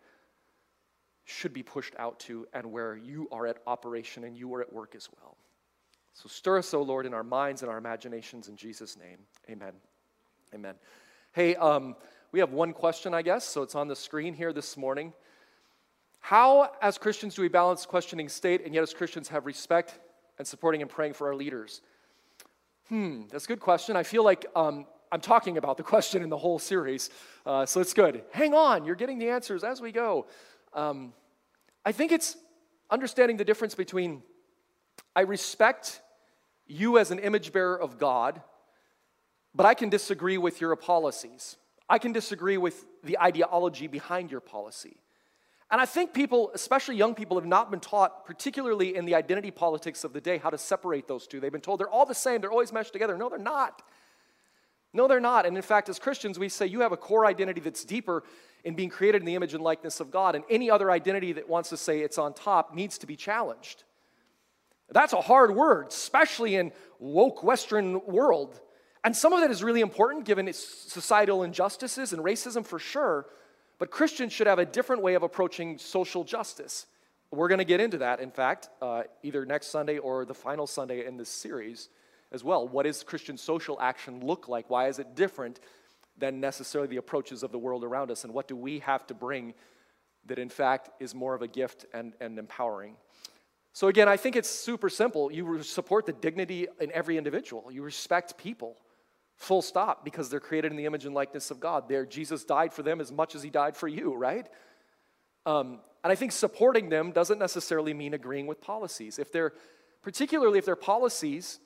should 1.24 1.53
be 1.53 1.62
pushed 1.62 1.94
out 1.98 2.18
to 2.20 2.46
and 2.53 2.70
where 2.70 2.96
you 2.96 3.29
are 3.31 3.46
at 3.46 3.59
operation 3.66 4.24
and 4.24 4.37
you 4.37 4.53
are 4.55 4.61
at 4.61 4.72
work 4.72 4.94
as 4.94 5.09
well. 5.16 5.37
So 6.12 6.29
stir 6.29 6.59
us, 6.59 6.74
O 6.74 6.83
Lord, 6.83 7.07
in 7.07 7.14
our 7.14 7.22
minds 7.22 7.62
and 7.62 7.70
our 7.70 7.79
imaginations 7.79 8.48
in 8.48 8.57
Jesus' 8.57 8.96
name. 8.96 9.18
Amen. 9.48 9.72
Amen. 10.55 10.74
Hey, 11.33 11.55
um, 11.55 11.94
we 12.33 12.38
have 12.40 12.53
one 12.53 12.73
question, 12.73 13.12
I 13.12 13.23
guess, 13.23 13.45
so 13.45 13.62
it's 13.62 13.75
on 13.75 13.88
the 13.88 13.97
screen 13.97 14.35
here 14.35 14.53
this 14.53 14.77
morning. 14.77 15.12
How, 16.21 16.71
as 16.81 16.97
Christians, 16.97 17.35
do 17.35 17.43
we 17.43 17.49
balance 17.49 17.87
questioning 17.87 18.29
state 18.29 18.64
and 18.64 18.75
yet, 18.75 18.83
as 18.83 18.95
Christians, 18.95 19.29
have 19.29 19.47
respect 19.47 19.99
and 20.38 20.47
supporting 20.47 20.81
and 20.81 20.90
praying 20.90 21.14
for 21.14 21.27
our 21.29 21.35
leaders? 21.35 21.81
Hmm, 22.88 23.23
that's 23.31 23.45
a 23.45 23.49
good 23.49 23.61
question. 23.61 23.97
I 23.97 24.05
feel 24.05 24.25
like 24.25 24.47
um, 24.55 24.87
I'm 25.11 25.21
talking 25.21 25.59
about 25.59 25.77
the 25.77 25.83
question 25.95 26.23
in 26.23 26.29
the 26.29 26.37
whole 26.37 26.59
series, 26.59 27.11
uh, 27.47 27.66
so 27.66 27.81
it's 27.81 27.95
good. 27.95 28.23
Hang 28.33 28.55
on, 28.55 28.85
you're 28.85 28.95
getting 28.95 29.19
the 29.19 29.31
answers 29.31 29.64
as 29.64 29.81
we 29.81 29.90
go. 29.90 30.27
Um, 30.73 31.12
I 31.85 31.93
think 31.93 32.12
it's 32.12 32.37
understanding 32.90 33.38
the 33.38 33.45
difference 33.45 33.75
between 33.75 34.23
I 35.16 35.23
respect 35.23 36.01
you 36.66 36.99
as 36.99 37.11
an 37.11 37.19
image 37.19 37.53
bearer 37.53 37.81
of 37.81 37.99
God, 37.99 38.40
but 39.53 39.66
I 39.66 39.75
can 39.75 39.88
disagree 39.88 40.38
with 40.38 40.61
your 40.61 40.77
policies. 40.77 41.57
I 41.90 41.98
can 41.98 42.12
disagree 42.12 42.57
with 42.57 42.87
the 43.03 43.18
ideology 43.18 43.88
behind 43.88 44.31
your 44.31 44.40
policy. 44.40 44.96
And 45.72 45.81
I 45.81 45.87
think 45.87 46.14
people, 46.14 46.53
especially 46.55 46.96
young 46.96 47.16
people, 47.16 47.37
have 47.37 47.46
not 47.46 47.70
been 47.70 47.81
taught, 47.81 48.24
particularly 48.24 48.96
in 48.96 49.05
the 49.05 49.16
identity 49.16 49.50
politics 49.50 50.05
of 50.05 50.12
the 50.12 50.20
day, 50.20 50.38
how 50.38 50.50
to 50.50 50.59
separate 50.59 51.09
those 51.09 51.26
two. 51.26 51.40
They've 51.40 51.50
been 51.50 51.61
told 51.61 51.81
they're 51.81 51.90
all 51.90 52.07
the 52.07 52.14
same, 52.14 52.40
they're 52.40 52.53
always 52.53 52.72
meshed 52.72 52.92
together. 52.92 53.18
No, 53.18 53.29
they're 53.29 53.38
not. 53.38 53.83
No, 54.92 55.09
they're 55.09 55.20
not. 55.20 55.46
And 55.46 55.57
in 55.57 55.62
fact, 55.62 55.88
as 55.88 55.98
Christians, 55.98 56.38
we 56.38 56.48
say 56.48 56.66
you 56.66 56.81
have 56.81 56.92
a 56.92 56.96
core 56.96 57.26
identity 57.26 57.61
that's 57.61 57.85
deeper 57.85 58.22
in 58.64 58.74
being 58.74 58.88
created 58.88 59.22
in 59.22 59.26
the 59.26 59.35
image 59.35 59.55
and 59.55 59.62
likeness 59.62 59.98
of 59.98 60.11
God, 60.11 60.35
and 60.37 60.44
any 60.48 60.70
other 60.70 60.90
identity 60.90 61.33
that 61.33 61.48
wants 61.48 61.70
to 61.70 61.76
say 61.76 62.00
it's 62.00 62.18
on 62.18 62.35
top 62.35 62.74
needs 62.74 62.98
to 62.98 63.07
be 63.07 63.16
challenged. 63.16 63.83
That's 64.90 65.12
a 65.12 65.20
hard 65.20 65.55
word, 65.55 65.88
especially 65.88 66.57
in 66.57 66.72
woke 66.98 67.42
Western 67.42 68.05
world. 68.07 68.61
And 69.03 69.17
some 69.17 69.33
of 69.33 69.41
that 69.41 69.51
is 69.51 69.63
really 69.63 69.81
important 69.81 70.25
given 70.25 70.47
its 70.47 70.59
societal 70.59 71.43
injustices 71.43 72.13
and 72.13 72.23
racism 72.23 72.67
for 72.67 72.79
sure, 72.79 73.27
but 73.79 73.91
Christians 73.91 74.33
should 74.33 74.47
have 74.47 74.59
a 74.59 74.67
different 74.67 75.03
way 75.03 75.15
of 75.15 75.23
approaching 75.23 75.79
social 75.79 76.23
justice. 76.23 76.87
We're 77.31 77.49
going 77.49 77.59
to 77.59 77.65
get 77.65 77.81
into 77.81 77.99
that, 77.99 78.21
in 78.21 78.31
fact, 78.31 78.69
uh, 78.83 79.05
either 79.23 79.47
next 79.47 79.69
Sunday 79.69 79.99
or 79.99 80.25
the 80.25 80.35
final 80.35 80.67
Sunday 80.67 81.07
in 81.07 81.17
this 81.17 81.29
series 81.29 81.89
as 82.33 82.45
well. 82.45 82.69
What 82.69 82.85
does 82.85 83.03
Christian 83.03 83.39
social 83.39 83.81
action 83.81 84.21
look 84.27 84.49
like? 84.49 84.69
Why 84.69 84.89
is 84.89 84.99
it 84.99 85.15
different 85.15 85.61
than 86.19 86.41
necessarily 86.41 86.89
the 86.89 86.97
approaches 86.97 87.43
of 87.43 87.53
the 87.53 87.59
world 87.59 87.85
around 87.85 88.11
us? 88.11 88.25
And 88.25 88.35
what 88.35 88.49
do 88.49 88.57
we 88.57 88.81
have 88.81 89.07
to 89.07 89.15
bring 89.15 89.55
that, 90.27 90.39
in 90.39 90.49
fact, 90.51 90.91
is 91.01 91.15
more 91.15 91.35
of 91.35 91.41
a 91.41 91.49
gift 91.49 91.87
and, 91.95 92.13
and 92.21 92.39
empowering? 92.39 92.97
So, 93.73 93.89
again, 93.89 94.09
I 94.09 94.17
think 94.17 94.37
it's 94.37 94.51
super 94.51 94.91
simple. 94.91 95.33
You 95.33 95.63
support 95.63 96.05
the 96.05 96.13
dignity 96.13 96.67
in 96.81 96.91
every 96.93 97.17
individual, 97.17 97.71
you 97.71 97.83
respect 97.83 98.37
people. 98.37 98.77
Full 99.40 99.62
stop, 99.62 100.05
because 100.05 100.29
they're 100.29 100.38
created 100.38 100.70
in 100.70 100.76
the 100.76 100.85
image 100.85 101.07
and 101.07 101.14
likeness 101.14 101.50
of 101.50 101.61
God. 101.61 101.88
There, 101.88 102.05
Jesus 102.05 102.44
died 102.44 102.74
for 102.74 102.83
them 102.83 103.00
as 103.00 103.11
much 103.11 103.35
as 103.35 103.42
he 103.42 103.48
died 103.48 103.74
for 103.74 103.88
you, 103.88 104.14
right? 104.14 104.46
Um, 105.46 105.81
and 106.05 106.12
I 106.12 106.14
think 106.14 106.33
supporting 106.33 106.90
them 106.90 107.11
doesn't 107.11 107.38
necessarily 107.38 107.94
mean 107.94 108.12
agreeing 108.12 108.46
with 108.46 108.61
policies. 108.61 109.18
If 109.18 109.33
they're, 109.33 109.55
particularly 110.03 110.59
if 110.59 110.66
they're 110.66 110.76
policies 110.76 111.59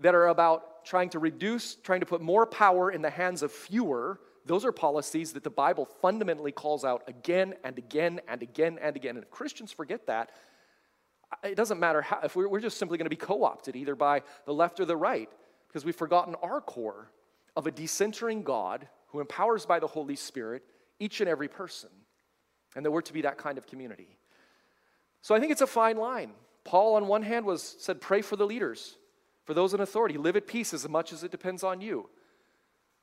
that 0.00 0.12
are 0.12 0.26
about 0.26 0.84
trying 0.84 1.08
to 1.10 1.20
reduce, 1.20 1.76
trying 1.76 2.00
to 2.00 2.06
put 2.06 2.20
more 2.20 2.46
power 2.46 2.90
in 2.90 3.00
the 3.00 3.10
hands 3.10 3.44
of 3.44 3.52
fewer, 3.52 4.18
those 4.44 4.64
are 4.64 4.72
policies 4.72 5.32
that 5.34 5.44
the 5.44 5.50
Bible 5.50 5.84
fundamentally 6.02 6.50
calls 6.50 6.84
out 6.84 7.04
again 7.06 7.54
and 7.62 7.78
again 7.78 8.20
and 8.26 8.42
again 8.42 8.76
and 8.82 8.96
again. 8.96 9.14
And 9.14 9.24
if 9.24 9.30
Christians 9.30 9.70
forget 9.70 10.08
that, 10.08 10.30
it 11.44 11.54
doesn't 11.54 11.78
matter 11.78 12.02
how, 12.02 12.18
if 12.24 12.34
we're, 12.34 12.48
we're 12.48 12.58
just 12.58 12.76
simply 12.76 12.98
going 12.98 13.06
to 13.06 13.10
be 13.10 13.14
co 13.14 13.44
opted 13.44 13.76
either 13.76 13.94
by 13.94 14.22
the 14.46 14.52
left 14.52 14.80
or 14.80 14.84
the 14.84 14.96
right 14.96 15.30
because 15.68 15.84
we've 15.84 15.94
forgotten 15.94 16.34
our 16.42 16.60
core 16.60 17.12
of 17.56 17.66
a 17.66 17.72
decentering 17.72 18.44
God 18.44 18.88
who 19.08 19.20
empowers 19.20 19.66
by 19.66 19.80
the 19.80 19.86
Holy 19.86 20.16
Spirit 20.16 20.62
each 20.98 21.20
and 21.20 21.28
every 21.28 21.48
person, 21.48 21.90
and 22.76 22.84
that 22.84 22.90
we're 22.90 23.00
to 23.00 23.12
be 23.12 23.22
that 23.22 23.38
kind 23.38 23.58
of 23.58 23.66
community. 23.66 24.18
So 25.22 25.34
I 25.34 25.40
think 25.40 25.52
it's 25.52 25.60
a 25.60 25.66
fine 25.66 25.96
line. 25.96 26.32
Paul, 26.64 26.96
on 26.96 27.08
one 27.08 27.22
hand, 27.22 27.46
was 27.46 27.76
said, 27.78 28.00
pray 28.00 28.22
for 28.22 28.36
the 28.36 28.46
leaders, 28.46 28.96
for 29.44 29.54
those 29.54 29.74
in 29.74 29.80
authority, 29.80 30.18
live 30.18 30.36
at 30.36 30.46
peace 30.46 30.72
as 30.72 30.88
much 30.88 31.12
as 31.12 31.24
it 31.24 31.30
depends 31.30 31.64
on 31.64 31.80
you. 31.80 32.08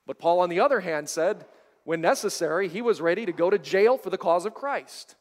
But 0.06 0.20
Paul, 0.20 0.40
on 0.40 0.50
the 0.50 0.60
other 0.60 0.80
hand, 0.80 1.10
said, 1.10 1.46
when 1.84 2.02
necessary, 2.02 2.68
he 2.68 2.82
was 2.82 3.02
ready 3.02 3.26
to 3.26 3.32
go 3.32 3.50
to 3.50 3.58
jail 3.58 3.98
for 3.98 4.10
the 4.10 4.18
cause 4.18 4.46
of 4.46 4.54
Christ. 4.54 5.16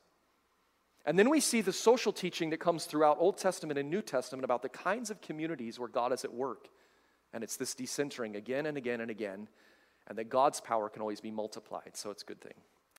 And 1.04 1.18
then 1.18 1.30
we 1.30 1.40
see 1.40 1.60
the 1.60 1.72
social 1.72 2.12
teaching 2.12 2.50
that 2.50 2.58
comes 2.58 2.84
throughout 2.84 3.18
Old 3.20 3.38
Testament 3.38 3.78
and 3.78 3.88
New 3.88 4.02
Testament 4.02 4.44
about 4.44 4.62
the 4.62 4.68
kinds 4.68 5.10
of 5.10 5.20
communities 5.20 5.78
where 5.78 5.88
God 5.88 6.12
is 6.12 6.24
at 6.24 6.34
work 6.34 6.68
and 7.36 7.44
it's 7.44 7.58
this 7.58 7.74
decentering 7.74 8.34
again 8.34 8.64
and 8.64 8.78
again 8.78 9.02
and 9.02 9.10
again, 9.10 9.46
and 10.08 10.16
that 10.16 10.30
God's 10.30 10.58
power 10.58 10.88
can 10.88 11.02
always 11.02 11.20
be 11.20 11.30
multiplied. 11.30 11.90
So 11.92 12.10
it's 12.10 12.22
a 12.22 12.24
good 12.24 12.40
thing. 12.40 12.54